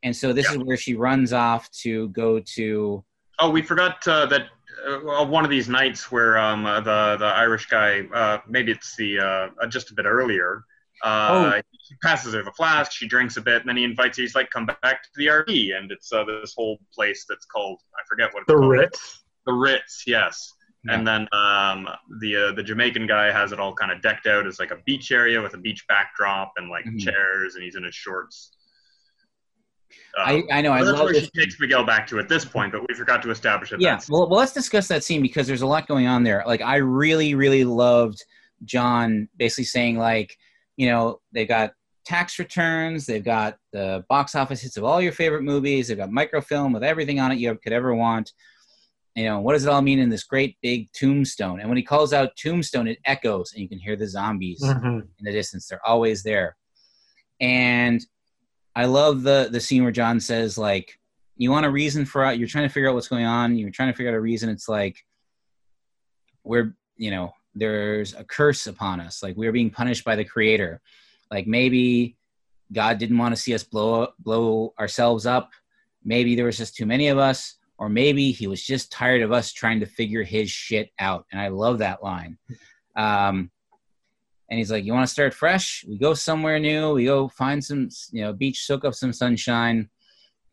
[0.03, 3.05] and so this is where she runs off to go to
[3.41, 4.47] Oh, we forgot uh, that
[4.87, 8.97] uh, one of these nights where um, uh, the the Irish guy, uh, maybe it's
[8.97, 10.65] the uh, uh, just a bit earlier.
[11.05, 12.91] Uh, He passes her the flask.
[12.93, 14.19] She drinks a bit, and then he invites.
[14.19, 14.23] Her.
[14.23, 17.79] He's like, "Come back to the RV," and it's uh, this whole place that's called
[17.97, 18.71] I forget what it's The called.
[18.71, 19.25] Ritz.
[19.47, 20.53] The Ritz, yes.
[20.89, 21.89] And then um,
[22.21, 24.79] the uh, the Jamaican guy has it all kind of decked out as like a
[24.87, 26.99] beach area with a beach backdrop and like Mhm.
[27.01, 28.53] chairs, and he's in his shorts.
[30.19, 31.25] I, Um, I know I that's love where this.
[31.35, 33.81] she takes Miguel back to at this point, but we forgot to establish it.
[33.81, 36.61] yeah well, well let's discuss that scene because there's a lot going on there like
[36.61, 38.23] i really really loved
[38.65, 40.37] john basically saying like
[40.77, 41.73] you know they've got
[42.05, 46.11] tax returns they've got the box office hits of all your favorite movies they've got
[46.11, 48.33] microfilm with everything on it you could ever want
[49.15, 51.61] you know, what does it all mean in this great big tombstone?
[51.61, 55.03] And when he calls out tombstone, it echoes, and you can hear the zombies Mhm.
[55.19, 55.67] in the distance.
[55.67, 56.57] They're always there.
[57.41, 58.01] And
[58.77, 60.99] I love the the scene where John says, like,
[61.37, 63.91] you want a reason for you're trying to figure out what's going on, you're trying
[63.93, 64.49] to figure out a reason.
[64.49, 64.97] It's like
[66.45, 69.23] we're, you know, there's a curse upon us.
[69.23, 70.81] Like we're being punished by the creator.
[71.31, 72.17] Like maybe
[72.73, 75.51] God didn't want to see us blow blow ourselves up.
[76.05, 79.33] Maybe there was just too many of us, or maybe he was just tired of
[79.33, 81.27] us trying to figure his shit out.
[81.33, 82.37] And I love that line.
[82.97, 83.51] Um,
[84.51, 85.85] and he's like, "You want to start fresh?
[85.87, 86.93] We go somewhere new.
[86.95, 89.89] We go find some, you know, beach, soak up some sunshine,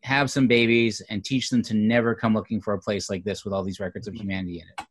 [0.02, 3.44] have some babies, and teach them to never come looking for a place like this
[3.44, 4.86] with all these records of humanity in it."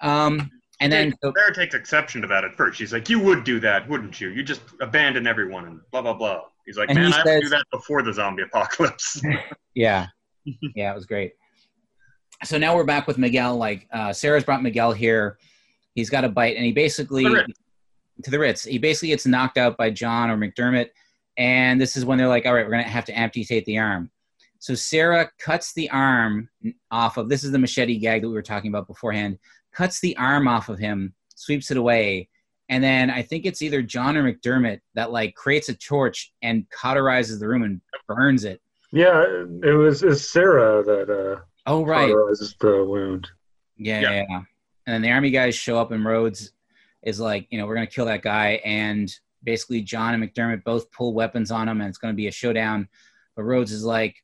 [0.00, 0.50] Um,
[0.80, 2.78] and then so- Sarah takes exception to that at first.
[2.78, 4.30] She's like, "You would do that, wouldn't you?
[4.30, 7.48] You just abandon everyone and blah blah blah." He's like, "Man, he I would do
[7.50, 9.20] that before the zombie apocalypse."
[9.76, 10.06] Yeah.
[10.74, 11.34] yeah, it was great.
[12.42, 13.56] So now we're back with Miguel.
[13.56, 15.38] Like uh, Sarah's brought Miguel here.
[15.94, 17.60] He's got a bite, and he basically To the Ritz.
[18.24, 18.64] to the Ritz.
[18.64, 20.88] He basically gets knocked out by John or McDermott,
[21.36, 24.10] and this is when they're like, "All right, we're gonna have to amputate the arm."
[24.58, 26.48] So Sarah cuts the arm
[26.90, 27.28] off of.
[27.28, 29.38] This is the machete gag that we were talking about beforehand.
[29.72, 32.28] Cuts the arm off of him, sweeps it away,
[32.68, 36.66] and then I think it's either John or McDermott that like creates a torch and
[36.70, 38.60] cauterizes the room and burns it.
[38.94, 39.24] Yeah,
[39.62, 43.26] it was it's Sarah that uh, Oh right, cauterizes the wound.
[43.76, 44.10] Yeah, Yeah.
[44.12, 44.36] yeah, yeah.
[44.86, 46.52] And then the army guys show up, and Rhodes
[47.02, 48.60] is like, you know, we're gonna kill that guy.
[48.64, 52.32] And basically, John and McDermott both pull weapons on him, and it's gonna be a
[52.32, 52.88] showdown.
[53.34, 54.14] But Rhodes is like,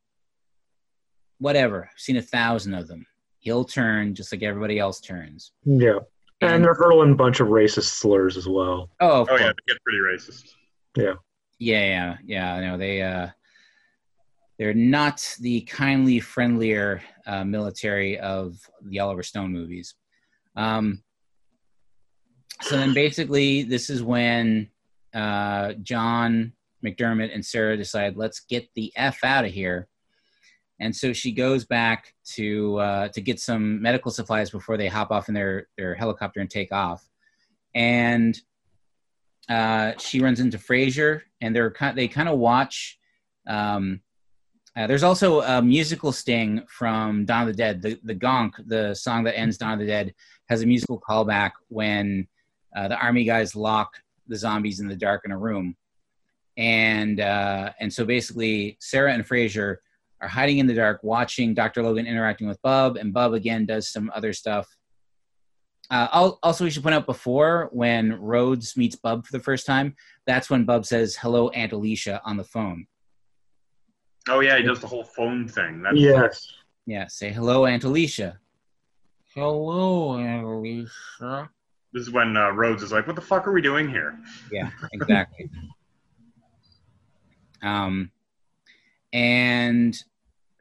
[1.39, 1.89] whatever.
[1.93, 3.07] I've seen a thousand of them.
[3.41, 5.53] He'll turn just like everybody else turns.
[5.65, 5.99] Yeah,
[6.43, 8.91] and they're hurling a bunch of racist slurs as well.
[9.01, 10.51] Oh, oh yeah, they get pretty racist.
[10.97, 11.15] yeah,
[11.59, 12.55] yeah, yeah.
[12.55, 13.03] I know they.
[13.03, 13.29] uh
[14.61, 19.95] they're not the kindly, friendlier uh, military of the Oliver Stone movies.
[20.55, 21.03] Um,
[22.61, 24.69] so then basically, this is when
[25.15, 26.53] uh, John
[26.85, 29.89] McDermott and Sarah decide, let's get the F out of here.
[30.79, 35.11] And so she goes back to uh, to get some medical supplies before they hop
[35.11, 37.09] off in their, their helicopter and take off.
[37.75, 38.39] And
[39.49, 42.99] uh, she runs into Frazier, and they're kind they kind of watch.
[43.47, 44.03] Um,
[44.77, 47.83] uh, there's also a musical sting from Dawn of the Dead.
[47.83, 50.15] The the Gonk, the song that ends Dawn of the Dead,
[50.49, 52.29] has a musical callback when
[52.77, 53.95] uh, the army guys lock
[54.29, 55.77] the zombies in the dark in a room,
[56.57, 59.83] and uh, and so basically Sarah and Frazier
[60.21, 61.83] are hiding in the dark, watching Dr.
[61.83, 64.69] Logan interacting with Bub, and Bub again does some other stuff.
[65.91, 69.97] Uh, also, we should point out before when Rhodes meets Bub for the first time,
[70.27, 72.87] that's when Bub says "Hello, Aunt Alicia" on the phone.
[74.29, 75.83] Oh yeah, he does the whole phone thing.
[75.83, 76.53] That's, Yes,
[76.87, 78.39] Yeah, say hello, Aunt Alicia.
[79.35, 81.49] Hello, Aunt Alicia.
[81.93, 84.19] This is when uh, Rhodes is like, "What the fuck are we doing here?"
[84.53, 85.51] Yeah, exactly.
[87.63, 88.11] um,
[89.13, 89.97] and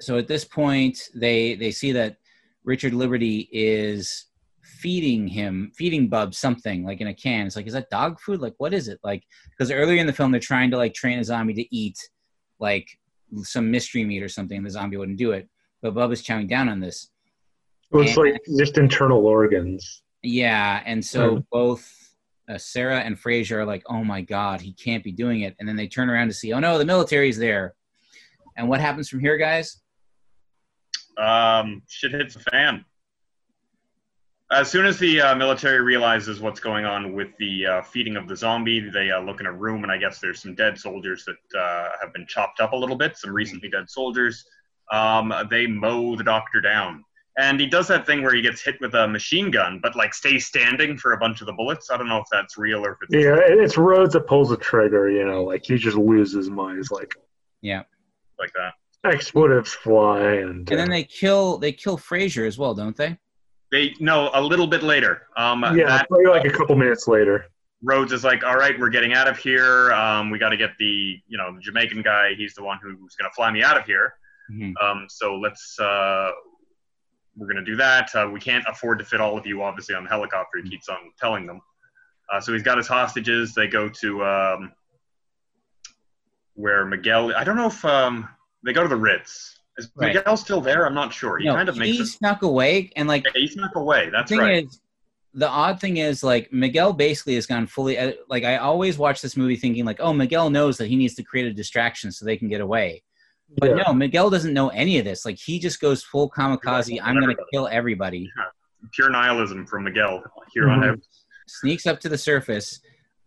[0.01, 2.17] so at this point, they they see that
[2.63, 4.27] Richard Liberty is
[4.63, 7.47] feeding him, feeding Bub something like in a can.
[7.47, 8.39] It's like, is that dog food?
[8.39, 8.99] Like, what is it?
[9.03, 11.97] Like, because earlier in the film, they're trying to like train a zombie to eat
[12.59, 12.87] like
[13.43, 14.57] some mystery meat or something.
[14.57, 15.47] and The zombie wouldn't do it,
[15.81, 17.09] but Bub is chowing down on this.
[17.91, 20.03] It's was like just internal organs.
[20.21, 21.45] Yeah, and so Mhm.
[21.51, 21.95] both
[22.47, 25.69] uh, Sarah and Frazier are like, "Oh my God, he can't be doing it!" And
[25.69, 27.75] then they turn around to see, "Oh no, the military's there."
[28.57, 29.81] And what happens from here, guys?
[31.17, 32.85] Um, shit hits the fan.
[34.51, 38.27] As soon as the uh, military realizes what's going on with the uh, feeding of
[38.27, 41.23] the zombie, they uh, look in a room, and I guess there's some dead soldiers
[41.25, 44.43] that uh, have been chopped up a little bit, some recently dead soldiers.
[44.91, 47.03] Um, they mow the doctor down.
[47.37, 50.15] And he does that thing where he gets hit with a machine gun, but like
[50.15, 51.91] stays standing for a bunch of the bullets.
[51.91, 54.49] I don't know if that's real or if it's Yeah, it- it's Rhodes that pulls
[54.49, 55.09] the trigger.
[55.11, 56.79] You know, like he just loses his mind.
[56.79, 57.13] It's like
[57.61, 57.83] Yeah,
[58.39, 58.73] like that.
[59.13, 63.17] expletives fly, and, and then uh, they kill they kill Frazier as well, don't they?
[63.71, 65.23] They no, a little bit later.
[65.37, 67.45] Um, yeah, that- probably like a couple minutes later.
[67.81, 69.91] Rhodes is like, all right, we're getting out of here.
[69.93, 72.33] Um, we got to get the, you know, the Jamaican guy.
[72.35, 74.15] He's the one who's going to fly me out of here.
[74.51, 74.73] Mhm.
[74.83, 76.31] Um, so let's, uh,
[77.37, 78.13] we're going to do that.
[78.13, 80.59] Uh, we can't afford to fit all of you, obviously, on the helicopter.
[80.61, 81.61] He keeps on telling them.
[82.29, 83.53] Uh, so he's got his hostages.
[83.53, 84.73] They go to um,
[86.55, 87.33] where Miguel.
[87.35, 88.27] I don't know if um,
[88.63, 89.58] they go to the Ritz.
[89.79, 90.13] Is Right.
[90.15, 90.85] Miguel still there?
[90.85, 91.37] I'm not sure.
[91.39, 92.07] He no, kind of makes he it.
[92.07, 94.09] snuck away, and like He snuck away.
[94.11, 94.65] That's the thing right.
[94.65, 94.81] is
[95.33, 99.21] the odd thing is like miguel basically has gone fully uh, like i always watch
[99.21, 102.25] this movie thinking like oh miguel knows that he needs to create a distraction so
[102.25, 103.03] they can get away
[103.59, 103.83] But Yeah.
[103.87, 105.25] no, Miguel doesn't know any of this.
[105.25, 106.99] Like he just goes full kamikaze.
[107.03, 108.31] I'm gonna kill everybody.
[108.93, 110.23] Pure nihilism from Miguel
[110.53, 110.89] here on Mhm.
[110.93, 110.99] out.
[111.47, 112.79] Sneaks up to the surface,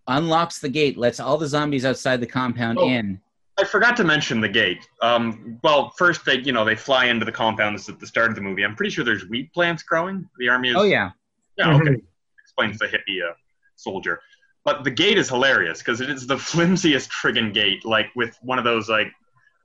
[0.08, 2.88] unlocks the gate, lets all the zombies outside the compound Oh.
[2.88, 3.20] in.
[3.58, 4.86] I forgot to mention the gate.
[5.02, 8.30] Um, well, first they, you know, they fly into the compound compounds at the start
[8.30, 8.64] of the movie.
[8.64, 10.28] I'm pretty sure there's wheat plants growing.
[10.38, 10.76] The army is.
[10.78, 11.10] Oh yeah,
[11.58, 11.74] Yeah.
[11.76, 11.90] Okay.
[11.90, 12.02] Mhm.
[12.42, 13.34] Explains the hippie uh,
[13.76, 14.20] soldier.
[14.64, 18.58] But the gate is hilarious because it is the flimsiest friggin' gate, like with one
[18.58, 19.12] of those like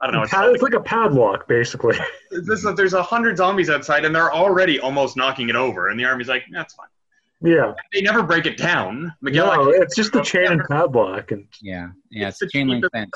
[0.01, 0.21] I don't know.
[0.23, 1.97] It's, Pad- it's like a padlock, basically.
[2.31, 6.05] this, there's a hundred zombies outside, and they're already almost knocking it over, and the
[6.05, 6.87] army's like, "That's fine."
[7.41, 7.73] Yeah.
[7.93, 9.13] They never break it down.
[9.21, 12.27] Miguel, No, it's just the chain and padlock, and yeah, yeah.
[12.27, 13.11] It's It's a chain link the fence.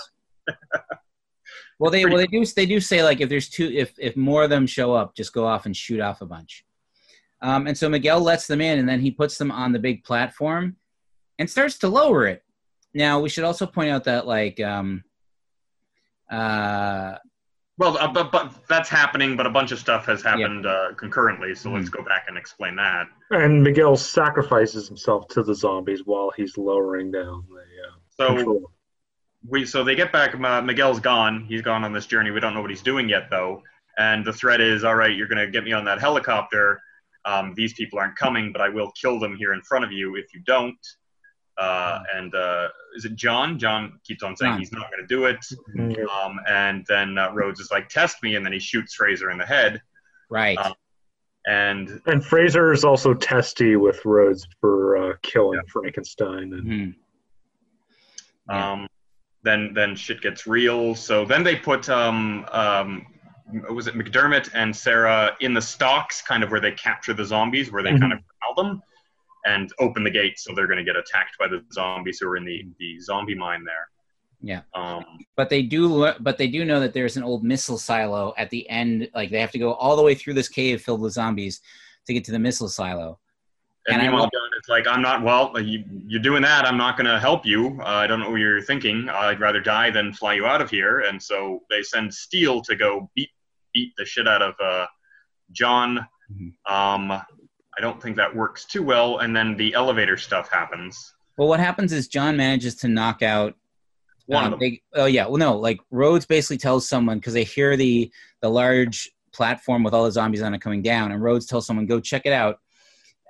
[1.80, 4.44] Well, they well they do they do say like if there's two if if more
[4.44, 6.66] of them show up, just go off and shoot off a bunch.
[7.42, 10.04] Um, and so Miguel lets them in, and then he puts them on the big
[10.04, 10.76] platform,
[11.40, 12.44] and starts to lower it.
[12.94, 15.04] Now we should also point out that like um,
[16.30, 17.16] uh,
[17.78, 21.56] Well, uh, but, but that's happening, but a bunch of stuff has happened uh, concurrently.
[21.56, 21.98] So let's Mm-hmm.
[22.04, 23.08] go back and explain that.
[23.32, 28.72] and Miguel sacrifices himself to the zombies while he's lowering down the uh, So control.
[29.48, 30.36] We so they get back.
[30.36, 31.46] Uh, Miguel's gone.
[31.46, 32.32] He's gone on this journey.
[32.32, 33.64] We don't know what he's doing yet, though.
[33.98, 36.82] And the threat is, all right, you're going to get me on that helicopter.
[37.26, 40.16] Um, these people aren't coming, but I will kill them here in front of you
[40.16, 40.78] if you don't.
[41.58, 43.60] Uh, and uh, is it John?
[43.60, 44.60] John keeps on saying John.
[44.60, 45.46] he's not going to do it.
[46.10, 49.38] Um, and then uh, Rhodes is like, test me, and then he shoots Fraser in
[49.38, 49.82] the head.
[50.30, 50.58] right.
[50.58, 50.74] Uh,
[51.46, 56.54] And And Fraser is also testy with Rhodes for uh, killing Frankenstein.
[56.54, 56.96] And Mhm.
[58.50, 58.72] Yeah.
[58.72, 58.88] Um,
[59.44, 60.96] then then shit gets real.
[60.96, 63.06] So then they put um, um,
[63.70, 67.72] was it McDermott and Sarah in the stocks, kind of where they capture the zombies,
[67.72, 68.82] where they kind of corral them,
[69.46, 72.38] and open the gate, so they're going to get attacked by the zombies who are
[72.38, 73.88] in the the zombie mine there.
[74.44, 74.62] Yeah.
[74.74, 78.50] Um, but they do but they do know that there's an old missile silo at
[78.50, 81.14] the end like they have to go all the way through this cave filled with
[81.14, 81.62] zombies
[82.08, 83.20] to get to the missile silo
[83.92, 86.66] and, And meanwhile, love- John is like, I'm not, well, you, you're doing that.
[86.66, 87.80] I'm not going to help you.
[87.82, 89.10] Uh, I don't know what you're thinking.
[89.10, 91.00] I'd rather die than fly you out of here.
[91.02, 93.30] And so they send Steele to go beat,
[93.74, 94.88] beat the shit out of uh,
[95.52, 96.06] John.
[96.32, 96.54] Mhm.
[96.72, 99.20] Um, I don't think that works too well.
[99.20, 101.14] And then the elevator stuff happens.
[101.38, 103.56] well what happens is john manages to knock out
[104.28, 104.60] One uh, of them.
[104.60, 108.12] they- oh yeah well no like rhodes basically tells someone because they hear the
[108.42, 111.86] the large platform with all the zombies on it coming down and rhodes tells someone
[111.88, 112.60] go check it out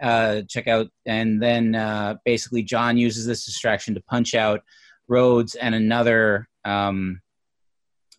[0.01, 0.87] uh, check out.
[1.05, 4.61] And then uh, basically john uses this distraction to punch out
[5.07, 7.21] rhodes and another um,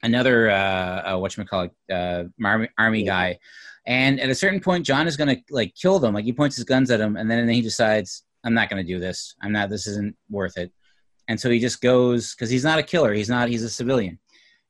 [0.02, 3.38] another uh, uh whatchamacallit, uh army, army guy.
[3.86, 6.14] And at a certain point john is gonna like kill them.
[6.14, 9.00] Like he points his guns at him and then he decides i'm not gonna do
[9.00, 9.34] this.
[9.42, 10.72] I'm not this isn't worth it.
[11.28, 13.12] And so he just goes because he's not a killer.
[13.12, 14.18] He's not he's a civilian.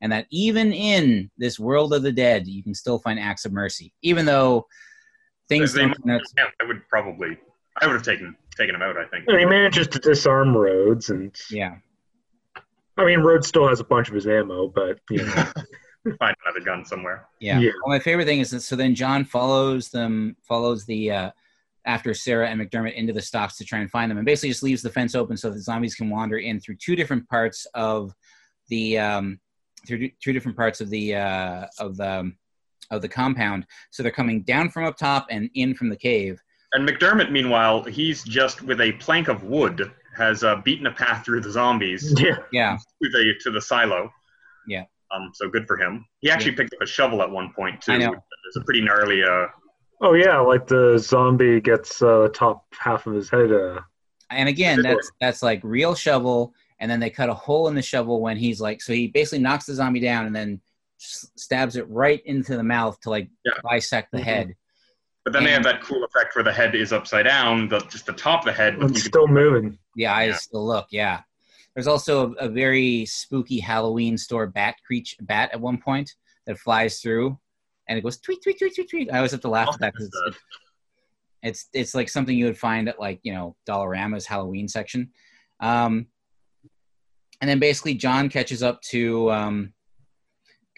[0.00, 3.52] And that even in this world of the dead you can still find acts of
[3.52, 4.66] mercy even though
[5.48, 7.36] things They don't might- out- yeah, I would probably,
[7.80, 8.96] I would have taken taken him out.
[8.96, 9.24] I think.
[9.28, 11.08] and he manages to disarm Rhodes.
[11.10, 11.76] And yeah
[12.98, 15.44] I mean, Rhodes still has a bunch of his ammo, but you know,
[16.18, 17.26] Find another gun somewhere.
[17.40, 17.60] Yeah.
[17.60, 17.70] Yeah.
[17.84, 21.30] Well, my favorite thing is that so then John follows them, follows the uh,
[21.86, 24.62] after Sarah and McDermott into the stocks to try and find them, and basically just
[24.64, 28.12] leaves the fence open so that zombies can wander in through two different parts of
[28.68, 29.38] the um,
[29.86, 32.36] through two different parts of the uh, of the um,
[32.92, 33.66] of the compound.
[33.90, 36.40] So they're coming down from up top and in from the cave.
[36.74, 41.24] And McDermott, meanwhile, he's just with a plank of wood has uh, beaten a path
[41.24, 42.36] through the zombies yeah.
[42.52, 42.76] Yeah.
[43.02, 44.10] to the to the silo.
[44.68, 44.84] Yeah.
[45.14, 45.30] Um.
[45.34, 46.04] So good for him.
[46.20, 47.92] He actually picked up a shovel at one point too.
[47.92, 48.10] I know.
[48.12, 49.22] There's a pretty gnarly.
[49.24, 49.46] Uh.
[50.00, 53.52] Oh yeah, like the zombie gets uh, top half of his head.
[53.52, 53.80] Uh,
[54.30, 57.82] And again, that's that's like real shovel, and then they cut a hole in the
[57.82, 60.71] shovel when he's like, so he basically knocks the zombie down and then s-
[61.02, 63.52] stabs it right into the mouth to like Yeah.
[63.68, 64.22] bisect the Mhm.
[64.24, 64.56] head.
[65.24, 68.06] But then they have that cool effect where the head is upside down, the, just
[68.06, 68.74] the top of the head.
[68.78, 69.78] But and you can- still moving.
[69.94, 70.36] The eyes Yeah.
[70.36, 71.22] still look, yeah.
[71.74, 76.10] There's also a, a very spooky Halloween store bat creature bat at one point
[76.46, 77.38] that flies through,
[77.88, 79.12] and it goes tweet tweet tweet tweet tweet.
[79.12, 80.38] I always have to laugh at that 'cause it's, Stuff.
[81.42, 85.12] it's it's like something you would find at like you know Dollarama's Halloween section.
[85.60, 86.08] Um,
[87.40, 89.72] and then basically John catches up to um,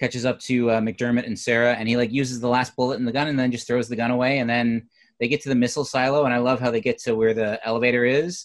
[0.05, 3.07] catches up to uh, McDermott and Sarah, and he like uses the last bullet in
[3.07, 4.39] the gun, and then just throws the gun away.
[4.39, 4.87] And then
[5.19, 7.59] they get to the missile silo, and I love how they get to where the
[7.67, 8.45] elevator is,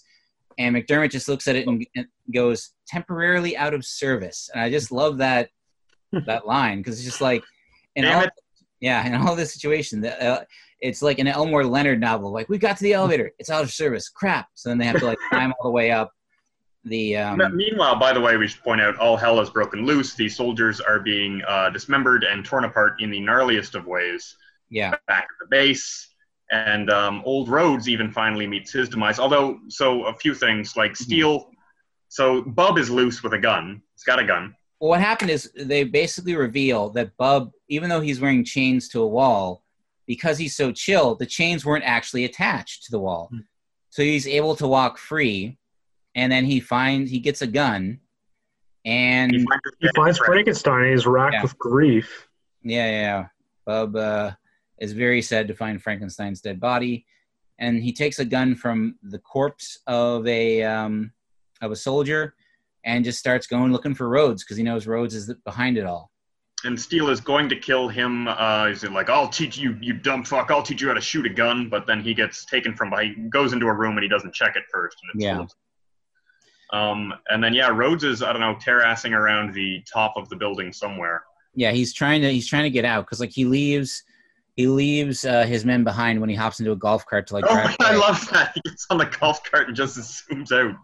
[0.58, 4.70] and McDermott just looks at it and, and goes temporarily out of service, and I
[4.70, 5.50] just love that
[6.26, 7.44] that line because it's just like
[7.96, 8.26] in all,
[8.80, 10.44] yeah, in all this situation, the, uh,
[10.80, 12.32] it's like an Elmore Leonard novel.
[12.32, 14.08] Like we got to the elevator, it's out of service.
[14.08, 14.48] Crap.
[14.54, 16.14] So then they have to like climb all the way up.
[16.86, 20.16] The um, Meanwhile, by the way, we should point out all hell has broken loose.
[20.16, 24.36] These soldiers are being uh, dismembered and torn apart in the gnarliest of ways
[24.70, 26.08] yeah back at the base.
[26.52, 29.20] And um, old Rhodes even finally meets his demise.
[29.20, 31.52] Although, so a few things like Steel.
[32.08, 33.84] So Bub is loose with a gun.
[33.94, 34.56] He's got a gun.
[34.80, 39.02] Well, what happened is they basically reveal that Bub, even though he's wearing chains to
[39.02, 39.64] a wall,
[40.08, 43.28] because he's so chill, the chains weren't actually attached to the wall.
[43.32, 43.42] Hmm.
[43.92, 45.59] So he's able to walk free,
[46.16, 48.00] and then he finds he gets a gun,
[48.86, 50.18] and He finds, He finds.
[50.20, 51.44] Frankenstein and he's racked Yeah.
[51.44, 52.28] with grief.
[52.64, 53.28] yeah, yeah, yeah.
[53.66, 54.32] Bub uh,
[54.80, 57.06] is very sad to find Frankenstein's dead body,
[57.60, 61.12] and he takes a gun from the corpse of a um,
[61.62, 62.36] of a soldier,
[62.86, 66.12] and just starts going looking for Rhodes because he knows Rhodes is behind it all.
[66.66, 68.28] and Steele is going to kill him.
[68.28, 70.50] Uh, he's like, "I'll teach you, you dumb fuck.
[70.52, 73.06] I'll teach you how to shoot a gun." But then he gets taken from by.
[73.06, 74.98] He goes into a room and he doesn't check it first.
[75.04, 75.36] And it's Yeah.
[75.36, 75.52] full of-
[76.72, 80.36] Um, and then yeah, Rhodes is I don't know terrassing around the top of the
[80.36, 81.24] building somewhere.
[81.56, 84.04] yeah he's trying to he's trying to get out because like he leaves
[84.56, 87.46] he leaves uh, his men behind when he hops into a golf cart to like
[87.48, 88.52] Oh, drive I love that.
[88.56, 90.76] He gets on the golf cart and just zooms out.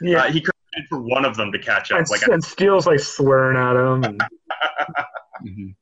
[0.00, 0.20] Yeah.
[0.24, 1.98] Uh, he could wait for one of them to catch up.
[1.98, 4.04] and, Like and Steele's like swearing at him.
[4.04, 4.20] And,
[5.46, 5.74] Mhm.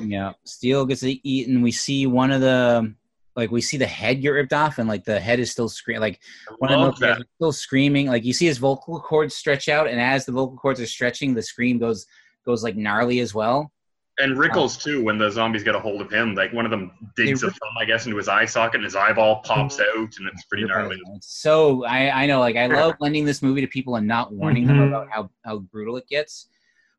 [0.00, 2.92] yeah steel gets eaten we see one of the
[3.36, 6.00] like we see the head get ripped off and like the head is still screaming
[6.00, 6.20] like
[6.58, 7.18] one of love the that.
[7.20, 10.56] is still screaming like you see his vocal cords stretch out and as the vocal
[10.56, 12.06] cords are stretching the scream goes
[12.44, 13.72] goes like gnarly as well
[14.18, 16.92] And Rickles too, when the zombies get a hold of him, like one of them
[17.16, 20.10] digs They a thumb, I guess, into his eye socket, and his eyeball pops out,
[20.18, 21.00] and it's pretty gnarly.
[21.22, 24.66] So I, I know like I love lending this movie to people and not warning
[24.66, 24.88] them Mhm.
[24.88, 26.48] about how, how brutal it gets.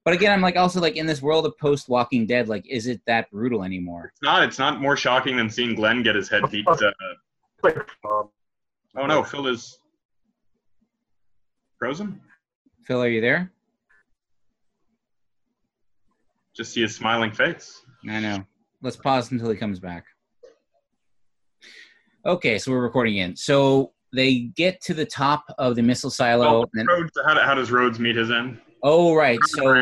[0.06, 2.88] But again, I'm like also like in this world of post Walking Dead, like is
[2.88, 4.12] it that brutal anymore?
[4.14, 4.44] It's not.
[4.44, 6.68] It's not more shocking than seeing Glenn get his head beat.
[6.68, 6.92] Uh,
[8.04, 8.30] oh
[9.06, 9.80] no, Phil is
[11.80, 12.20] frozen.
[12.86, 13.52] Phil, are you there?
[16.54, 17.82] Just see his smiling face.
[18.08, 18.46] I know.
[18.82, 20.04] Let's pause until he comes back.
[22.26, 23.36] Okay, so we're recording in.
[23.36, 26.46] So they get to the top of the missile silo.
[26.46, 28.60] Oh, and then, Rhodes, how, how does Rhodes meet his end?
[28.84, 29.40] Oh, right.
[29.46, 29.76] So.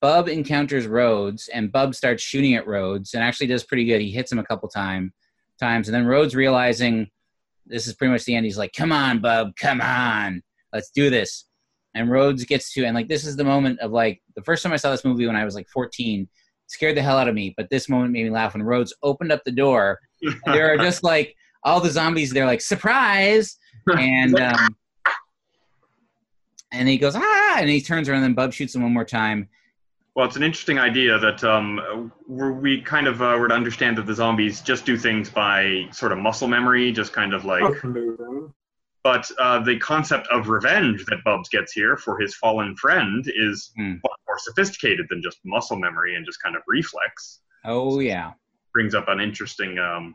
[0.00, 4.00] Bub encounters Rhodes, and Bub starts shooting at Rhodes, and actually does pretty good.
[4.00, 5.12] He hits him a couple time,
[5.58, 7.08] times, and then Rhodes realizing
[7.66, 8.44] this is pretty much the end.
[8.44, 11.46] He's like, "Come on, Bub, come on, let's do this."
[11.94, 14.72] And Rhodes gets to, and like this is the moment of like the first time
[14.72, 16.28] I saw this movie when I was like 14,
[16.66, 17.54] scared the hell out of me.
[17.56, 19.98] But this moment made me laugh when Rhodes opened up the door.
[20.46, 22.30] There are just like all the zombies.
[22.30, 24.76] They're like surprise, and um,
[26.72, 29.04] and he goes ah, and he turns around, and then Bub shoots him one more
[29.04, 29.48] time.
[30.14, 33.96] Well, it's an interesting idea that um, we're, we kind of uh, were to understand
[33.98, 37.62] that the zombies just do things by sort of muscle memory, just kind of like.
[39.04, 43.72] But uh, the concept of revenge that Bubs gets here for his fallen friend is
[43.76, 47.40] far more sophisticated than just muscle memory and just kind of reflex.
[47.64, 48.32] Oh yeah.
[48.74, 50.14] Brings up an interesting um,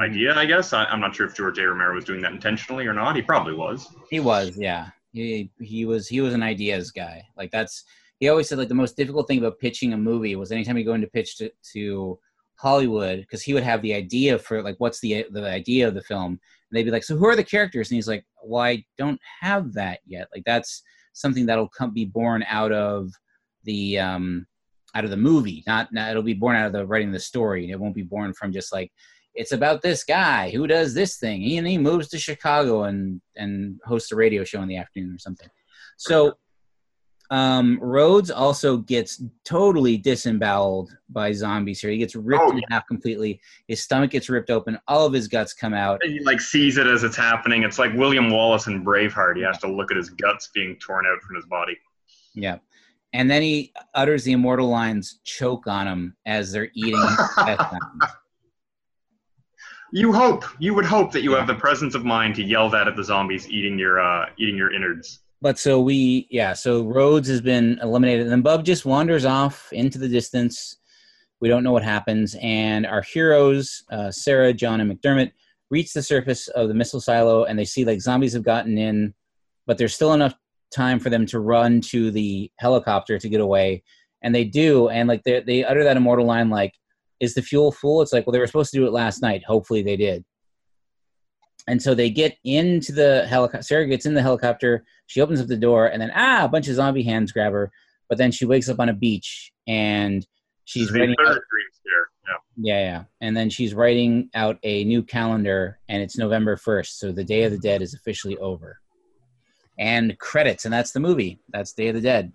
[0.00, 0.02] Hmm.
[0.02, 0.72] idea, I guess.
[0.72, 1.66] I, I'm not sure if George A.
[1.66, 3.16] Romero was doing that intentionally or not.
[3.16, 3.88] He probably was.
[4.08, 4.88] He was, yeah.
[5.12, 7.24] He he was he was an ideas guy.
[7.36, 7.84] Like that's
[8.18, 10.84] he always said like the most difficult thing about pitching a movie was anytime you
[10.84, 12.18] go into pitch to, to
[12.56, 16.02] Hollywood because he would have the idea for like what's the the idea of the
[16.02, 16.32] film.
[16.32, 16.38] And
[16.72, 17.90] they'd be like so who are the characters?
[17.90, 20.28] And he's like well I don't have that yet.
[20.34, 20.82] Like that's
[21.12, 23.10] something that'll come be born out of
[23.64, 24.46] the um
[24.94, 27.20] out of the movie not, not it'll be born out of the writing of the
[27.20, 27.70] story.
[27.70, 28.92] It won't be born from just like
[29.34, 33.20] it's about this guy who does this thing He and he moves to chicago and
[33.36, 35.48] and hosts a radio show in the afternoon or something
[35.96, 36.34] so
[37.30, 42.86] um rhodes also gets totally disemboweled by zombies here he gets ripped Oh, in half
[42.88, 46.40] completely his stomach gets ripped open all of his guts come out And he like
[46.40, 47.62] sees it as it's happening.
[47.62, 49.36] It's like William Wallace in Braveheart.
[49.36, 51.76] He has to look at his guts being torn out from his body.
[52.34, 52.58] yeah
[53.12, 56.94] and then he utters the immortal lines choke on him as they're eating.
[59.92, 62.86] You hope, you would hope that you have the presence of mind to yell that
[62.86, 65.20] at the zombies eating your uh, eating your innards.
[65.42, 69.72] But so we, yeah, so Rhodes has been eliminated, and then Bub just wanders off
[69.72, 70.76] into the distance.
[71.40, 75.32] We don't know what happens, and our heroes, uh, Sarah, John, and McDermott,
[75.70, 79.14] reach the surface of the missile silo, and they see like zombies have gotten in,
[79.66, 80.34] but there's still enough
[80.74, 83.82] time for them to run to the helicopter to get away,
[84.22, 86.74] and they do, and like they they utter that immortal line like,
[87.20, 89.44] "Is the fuel full?" It's like, well, they were supposed to do it last night.
[89.44, 90.24] Hopefully, they did.
[91.68, 93.62] And so they get into the helicopter.
[93.62, 94.84] Sarah gets in the helicopter.
[95.06, 97.70] She opens up the door, and then ah, a bunch of zombie hands grab her.
[98.08, 100.26] But then she wakes up on a beach, and
[100.64, 101.14] she's writing.
[101.26, 101.38] Out.
[102.26, 102.34] Yeah.
[102.56, 103.04] yeah, yeah.
[103.20, 106.98] And then she's writing out a new calendar, and it's November first.
[106.98, 108.80] So the Day of the Dead is officially over.
[109.78, 111.40] and credits, and that's the movie.
[111.48, 112.32] That's Day of the Dead.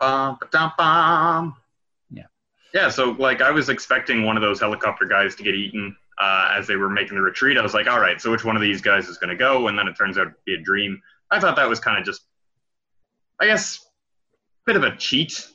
[0.00, 0.38] Bum,
[0.78, 1.56] bum.
[2.74, 2.90] Yeah.
[2.90, 6.66] So like I was expecting one of those helicopter guys to get eaten uh, as
[6.66, 7.56] they were making the retreat.
[7.56, 9.68] I was like, all right, so which one of these guys is going to go?
[9.68, 11.00] And then it turns out to be a dream.
[11.30, 12.22] I thought that was kind of just,
[13.40, 15.48] I guess, a bit of a cheat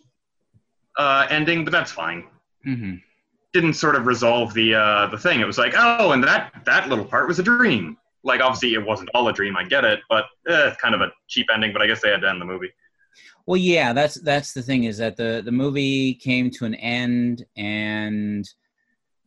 [0.98, 2.26] uh, ending, but that's fine.
[2.64, 2.96] hmm
[3.54, 5.40] Didn't sort of resolve the uh, the thing.
[5.40, 7.98] It was like, oh, and that that little part was a dream.
[8.24, 9.56] Like obviously it wasn't all a dream.
[9.56, 11.72] I get it, but eh, kind of a cheap ending.
[11.72, 12.72] But I guess they had to end the movie.
[13.46, 17.46] Well, yeah, that's that's the thing is that the the movie came to an end,
[17.58, 18.48] and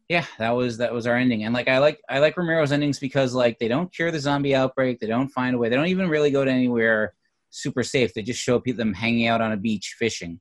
[0.08, 1.44] yeah, that was that was our ending.
[1.44, 4.54] And like I like I like Romero's endings because like they don't cure the zombie
[4.54, 7.14] outbreak, they don't find a way, they don't even really go to anywhere
[7.50, 8.14] super safe.
[8.14, 10.40] They just show people them hanging out on a beach fishing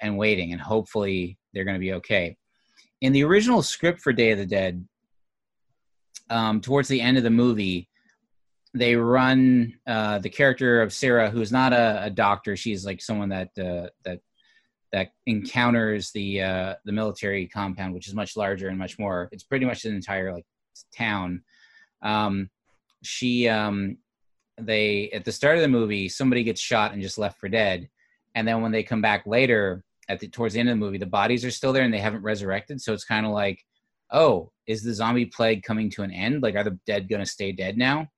[0.00, 2.36] and waiting, and hopefully they're going to be okay.
[3.00, 4.86] In the original script for Day of the Dead,
[6.30, 7.88] um, towards the end of the movie,
[8.76, 12.56] they run uh, the character of Sarah, who's not a, a doctor.
[12.56, 14.20] She's like someone that uh, that
[14.92, 19.28] that encounters the uh, the military compound, which is much larger and much more.
[19.32, 20.46] It's pretty much an entire like
[20.96, 21.42] town.
[22.02, 22.50] Um,
[23.02, 23.98] she um,
[24.60, 27.88] they at the start of the movie, somebody gets shot and just left for dead,
[28.34, 30.98] and then when they come back later at the towards the end of the movie,
[30.98, 32.80] the bodies are still there and they haven't resurrected.
[32.80, 33.64] So it's kind of like,
[34.12, 36.42] oh, is the zombie plague coming to an end?
[36.42, 38.08] Like, are the dead going to stay dead now?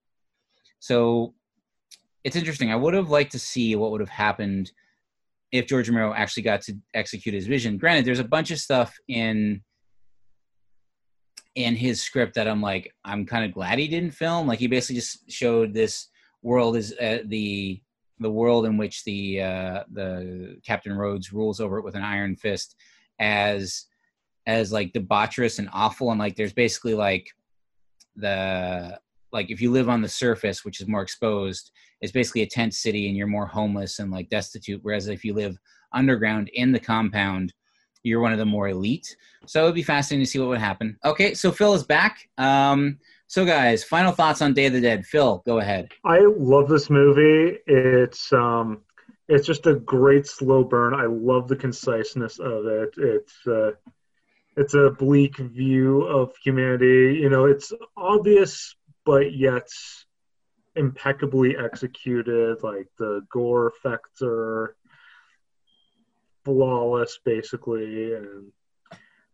[0.81, 1.35] So
[2.25, 2.73] it's interesting.
[2.73, 4.71] I would have liked to see what would have happened
[5.51, 7.79] if George Romero actually got to execute his vision.
[7.79, 9.63] Granted, there's a bunch of stuff in
[11.55, 14.47] in his script that I'm like, I'm kind of glad he didn't film.
[14.47, 16.09] Like he basically just showed this
[16.43, 17.81] world is uh, the
[18.21, 22.37] the world in which the uh, the Captain Rhodes rules over it with an iron
[22.37, 22.77] fist
[23.19, 23.87] as
[24.47, 27.29] as like debaucherous and awful and like there's basically like
[28.17, 28.99] the
[29.33, 32.75] like if you live on the surface which is more exposed it's basically a tent
[32.75, 35.59] city and you're more homeless and like destitute whereas if you live
[35.93, 37.53] underground in the compound
[38.03, 40.97] you're one of the more elite so it'd be fascinating to see what would happen
[41.05, 45.05] okay so phil is back um so guys final thoughts on day of the dead
[45.05, 47.59] phil go ahead I love this movie.
[47.67, 48.83] It's um,
[49.29, 50.95] it's just a great slow burn.
[50.95, 52.95] I love the conciseness of it.
[52.97, 53.73] It's uh,
[54.57, 57.19] it's a bleak view of humanity.
[57.21, 58.75] You know, it's obvious,
[59.09, 59.67] but yet
[60.77, 62.63] impeccably executed.
[62.63, 64.77] Like the gore effects are
[66.45, 68.53] flawless, basically, and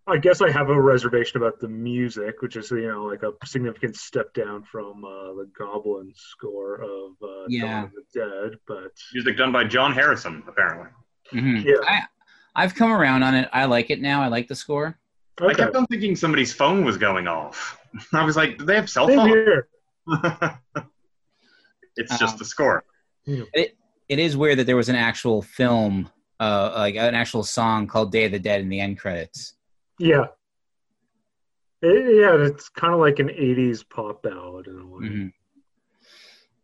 [0.06, 3.32] I guess I have a reservation about the music, which is you know like a
[3.44, 7.62] significant step down from uh, the Goblin score of uh, Yeah.
[7.62, 8.58] Dawn of the Dead.
[8.68, 10.88] But Music done by John Harrison, apparently.
[11.32, 11.64] Mhm.
[11.64, 12.02] yeah, I,
[12.54, 14.98] I've come around on it i like it now i like the score
[15.40, 17.78] I kept on thinking somebody's phone was going off.
[18.12, 19.32] I was like, do they have cell Same phones?
[19.34, 19.68] here.
[21.96, 22.84] it's just Um, the score.
[23.26, 23.76] It,
[24.08, 28.10] it is weird that there was an actual film uh like an actual song called
[28.12, 29.54] day of the dead in the end credits
[30.00, 30.26] Yeah.
[31.80, 35.06] It- yeah, it's kind of like an '80s pop ballad in a way.
[35.06, 35.32] Mhm.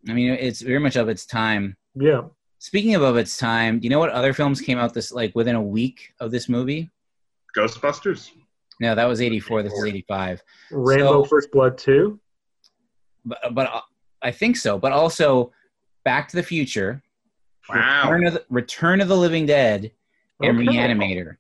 [0.09, 2.23] i mean it's very much of its time Yeah.
[2.59, 5.33] speaking of of its time do you know what other films came out this like
[5.37, 6.91] within a week of this movie
[7.57, 8.31] Ghostbusters.
[8.81, 10.43] No that was 84 this is 85
[10.73, 12.19] Rambo: So- First Blood two.
[13.25, 13.81] but, but uh,
[14.23, 15.53] i think so but also
[16.05, 17.03] back to the future
[17.69, 18.11] Wow.
[18.11, 19.93] Return of the, Return of the Living Dead
[20.43, 20.67] and Okay.
[20.77, 21.37] Reanimator.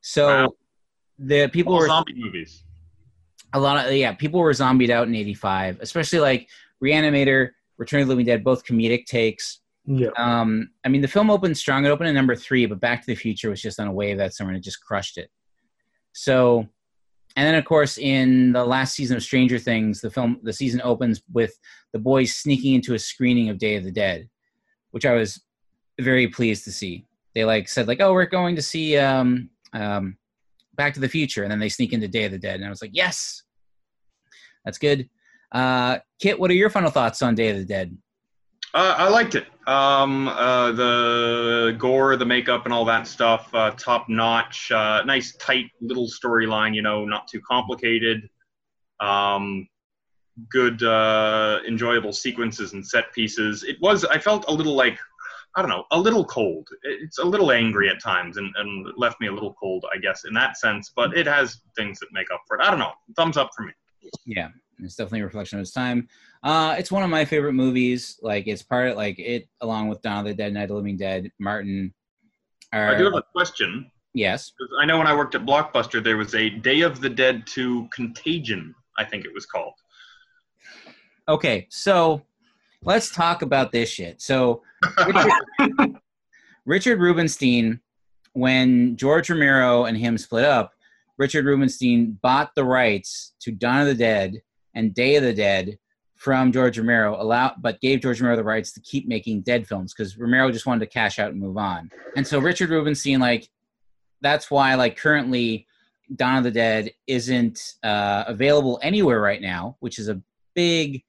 [0.00, 0.52] So Wow.
[1.18, 2.62] the people All were zombie movies.
[3.52, 6.48] a lot of yeah people were zombied out in 85 especially like
[6.84, 9.60] Reanimator, Return of the Living Dead, both comedic takes.
[9.86, 10.10] Yeah.
[10.16, 11.84] Um, I mean, the film opened strong.
[11.86, 14.18] It opened at number three, but Back to the Future was just on a wave
[14.18, 15.30] that summer and it just crushed it.
[16.16, 16.66] So,
[17.36, 20.80] and then of course, in the last season of Stranger Things, the film, the season
[20.82, 21.52] opens with
[21.92, 24.30] the boys sneaking into a screening of Day of the Dead,
[24.92, 25.42] which I was
[26.00, 27.04] very pleased to see.
[27.34, 30.16] They like said like, "Oh, we're going to see um, um,
[30.74, 32.70] Back to the Future," and then they sneak into Day of the Dead, and I
[32.70, 33.42] was like, "Yes,
[34.64, 35.06] that's good."
[35.52, 37.94] Uh, Kit, what are your final thoughts on Day of the Dead?
[38.76, 39.46] Uh, I liked it.
[39.66, 44.70] Um, uh, the gore, the makeup, and all that stuff, uh, top notch.
[44.70, 46.74] Uh, nice, tight little storyline.
[46.74, 48.28] You know, not too complicated.
[49.00, 49.66] Um,
[50.50, 53.64] good, uh, enjoyable sequences and set pieces.
[53.64, 54.04] It was.
[54.04, 54.98] I felt a little like,
[55.56, 56.68] I don't know, a little cold.
[56.82, 60.24] It's a little angry at times, and, and left me a little cold, I guess,
[60.28, 60.92] in that sense.
[60.94, 62.62] But it has things that make up for it.
[62.62, 62.92] I don't know.
[63.16, 63.72] Thumbs up for me.
[64.26, 64.48] Yeah,
[64.80, 66.08] it's definitely a reflection of its time.
[66.46, 68.20] Uh, it's one of my favorite movies.
[68.22, 70.74] Like it's part of like it, along with Dawn of the Dead, Night of the
[70.76, 71.92] Living Dead, Martin.
[72.72, 73.90] Are, I do have a question.
[74.14, 74.52] Yes.
[74.80, 77.88] I know when I worked at Blockbuster, there was a Day of the Dead 2
[77.92, 79.74] Contagion, I think it was called.
[81.28, 82.22] Okay, so
[82.80, 84.22] let's talk about this shit.
[84.22, 84.62] So,
[85.04, 85.96] Richard,
[86.64, 87.80] Richard Rubinstein,
[88.34, 90.72] when George Romero and him split up,
[91.18, 94.40] Richard Rubinstein bought the rights to Dawn of the Dead
[94.74, 95.76] and Day of the Dead
[96.16, 99.92] from George Romero, allow, but gave George Romero the rights to keep making Dead films
[99.94, 101.90] because Romero just wanted to cash out and move on.
[102.16, 103.48] And so Richard Rubinstein, like,
[104.22, 105.66] that's why, like, currently
[106.14, 110.20] Dawn of the Dead isn't uh, available anywhere right now, which is a
[110.54, 111.02] big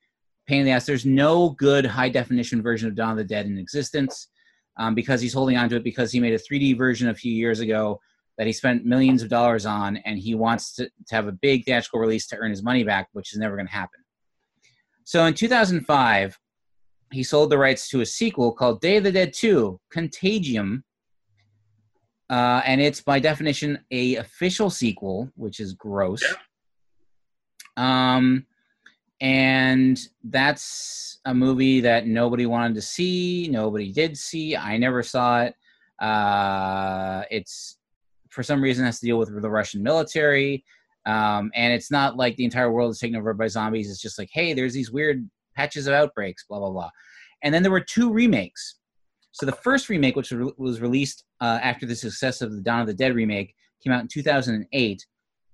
[0.46, 0.86] pain in the ass.
[0.86, 4.28] There's no good high definition version of Dawn of the Dead in existence
[4.78, 7.32] um, because he's holding on to it because he made a 3D version a few
[7.32, 8.00] years ago
[8.38, 11.66] that he spent millions of dollars on, and he wants to, to have a big
[11.66, 14.00] theatrical release to earn his money back, which is never going to happen.
[15.08, 16.38] So in 2005,
[17.14, 20.84] he sold the rights to a sequel called Day of the Dead 2 Contagium.
[22.30, 26.22] Uh, and it's by definition a official sequel, which is gross.
[26.22, 28.18] Yeah.
[28.18, 28.48] Um,
[29.22, 33.48] and that's a movie that nobody wanted to see.
[33.50, 34.58] Nobody did see.
[34.58, 35.56] I never saw it.
[36.04, 37.78] Uh, it's
[38.28, 40.66] for some reason has to deal with the Russian military.
[41.08, 43.90] Um, and it's not like the entire world is taken over by zombies.
[43.90, 46.90] It's just like, hey, there's these weird patches of outbreaks, blah blah blah.
[47.44, 48.76] And then there were two remakes.
[49.32, 52.88] So the first remake, which was released uh, after the success of the Dawn of
[52.88, 53.54] the Dead remake,
[53.84, 55.06] came out in 2008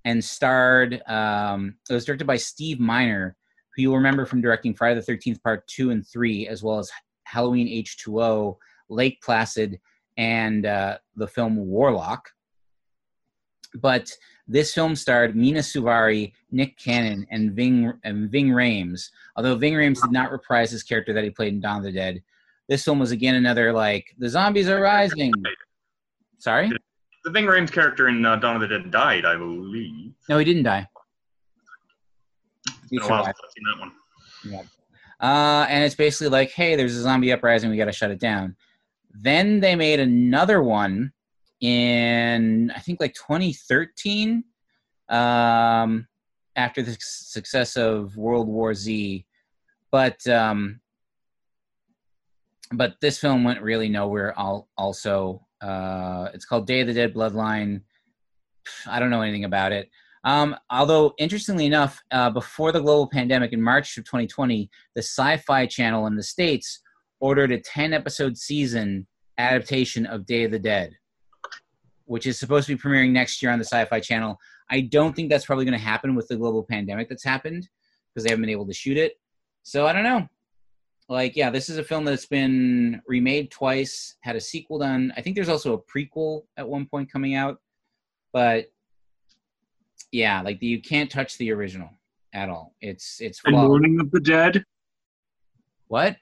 [0.05, 1.01] and starred.
[1.07, 3.35] Um, it was directed by Steve Miner,
[3.75, 6.89] who you'll remember from directing Friday the 13th Part Two and Three, as well as
[7.25, 8.57] Halloween H2O,
[8.89, 9.79] Lake Placid,
[10.17, 12.27] and uh, the film Warlock.
[13.75, 14.11] But
[14.47, 19.09] this film starred Mina Suvari, Nick Cannon, and Ving and Ving Rhames.
[19.35, 21.91] Although Ving Rhames did not reprise his character that he played in Dawn of the
[21.91, 22.21] Dead,
[22.67, 25.31] this film was again another like the zombies are rising.
[26.39, 26.71] Sorry,
[27.23, 30.13] The Ving Rhames character in uh, Dawn of the Dead died, I believe.
[30.27, 30.87] no, he didn't die.
[32.89, 33.25] He Been survived.
[33.27, 33.63] since I've seen
[34.51, 34.69] that one.
[35.21, 38.19] Uh, and it's basically like, hey, there's a zombie uprising, we got to shut it
[38.19, 38.55] down.
[39.13, 41.13] Then they made another one
[41.63, 44.43] in, I think, like 2013,
[45.09, 46.07] um,
[46.55, 49.25] after the success of World War Z.
[49.91, 50.81] But um,
[52.73, 54.33] but this film went really nowhere.
[54.37, 57.81] Al- Also, uh, it's called Day of the Dead Bloodline.
[58.87, 59.89] I don't know anything about it.
[60.25, 65.37] Um, although, interestingly enough, uh, before the global pandemic in March of 2020, the Sci
[65.37, 66.81] Fi Channel in the States
[67.19, 69.05] ordered a 10 episode season
[69.37, 70.93] adaptation of Day of the Dead,
[72.05, 74.37] which is supposed to be premiering next year on the Sci Fi Channel.
[74.69, 77.67] I don't think that's probably going to happen with the global pandemic that's happened
[78.13, 79.19] because they haven't been able to shoot it.
[79.63, 80.27] So I don't know.
[81.09, 85.13] Like, yeah, this is a film that's been remade twice, had a sequel done.
[85.17, 87.59] I think there's also a prequel at one point coming out,
[88.31, 88.67] but
[90.11, 91.89] yeah, like you can't touch the original
[92.33, 92.75] at all.
[92.81, 93.67] It's it's flawed.
[93.67, 94.63] Morning of the Dead.
[95.87, 96.17] What?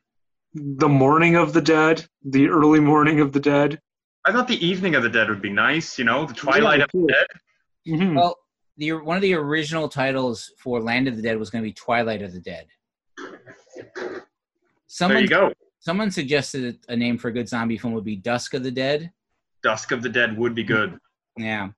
[0.53, 2.05] The Morning of the Dead.
[2.25, 3.79] The early Morning of the Dead.
[4.25, 6.87] I thought the Evening of the Dead would be nice, you know, the Twilight of
[6.93, 7.07] the cool.
[7.07, 7.27] Dead.
[7.87, 8.15] Mhm.
[8.15, 8.37] Well,
[8.77, 11.73] the one of the original titles for Land of the Dead was going to be
[11.73, 12.67] Twilight of the Dead.
[13.17, 14.25] There
[14.87, 15.53] Someone you go.
[15.79, 19.11] someone suggested a name for a good zombie film would be Dusk of the Dead.
[19.63, 20.97] Dusk of the Dead would be good.
[21.37, 21.69] Yeah.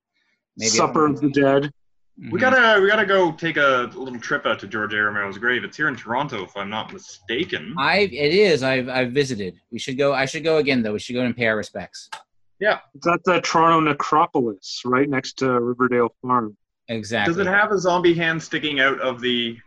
[0.58, 1.72] Maybe Supper of the Dead.
[2.18, 2.40] We Mhm.
[2.40, 4.98] gotta we gotta go take a little trip out to George A.
[4.98, 5.64] Romero's grave.
[5.64, 7.74] It's here in Toronto, if I'm not mistaken.
[7.78, 8.62] I it is.
[8.64, 9.60] I've I've visited.
[9.72, 10.14] We should go.
[10.14, 10.94] I should go again though.
[10.94, 12.10] We should go and pay our respects.
[12.60, 16.56] It's at the Toronto Necropolis, right next to Riverdale Farm.
[16.88, 17.34] Exactly.
[17.34, 19.58] Does it have a zombie hand sticking out of the?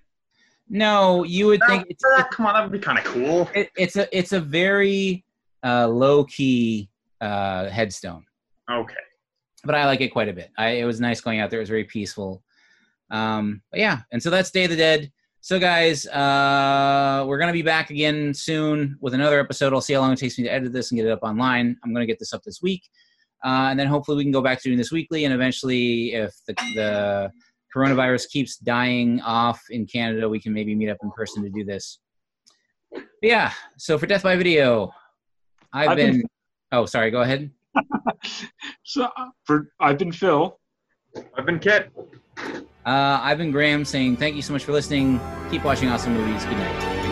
[0.68, 3.48] No, you would think it's Ah, come on, that would be kind of cool.
[3.54, 5.24] it, it's a it's a very
[5.62, 6.88] uh, low key
[7.20, 8.24] uh, headstone,
[8.70, 8.94] Okay.
[9.64, 10.50] but I like it quite a bit.
[10.58, 11.60] I, it was nice going out there.
[11.60, 12.42] It was very peaceful.
[13.10, 15.12] Um, but yeah, and so that's Day of the Dead.
[15.46, 19.72] So guys, uh, we're gonna be back again soon with another episode.
[19.72, 21.76] I'll see how long it takes me to edit this and get it up online.
[21.84, 22.82] I'm gonna get this up this week,
[23.44, 25.24] uh, and then hopefully we can go back to doing this weekly.
[25.24, 27.32] And eventually, if the, the
[27.72, 31.62] coronavirus keeps dying off in Canada, we can maybe meet up in person to do
[31.64, 32.00] this.
[32.90, 33.52] But yeah.
[33.78, 34.90] So for Death by Video,
[35.72, 36.28] I've, I've been, been-
[36.72, 37.12] Oh, sorry.
[37.12, 37.52] Go ahead.
[38.82, 40.58] So uh, for I've been Phil.
[41.38, 41.92] I've been Kit.
[42.86, 45.20] Uh, I've been Graham saying thank you so much for listening.
[45.50, 46.44] Keep watching awesome movies.
[46.44, 47.05] Good night.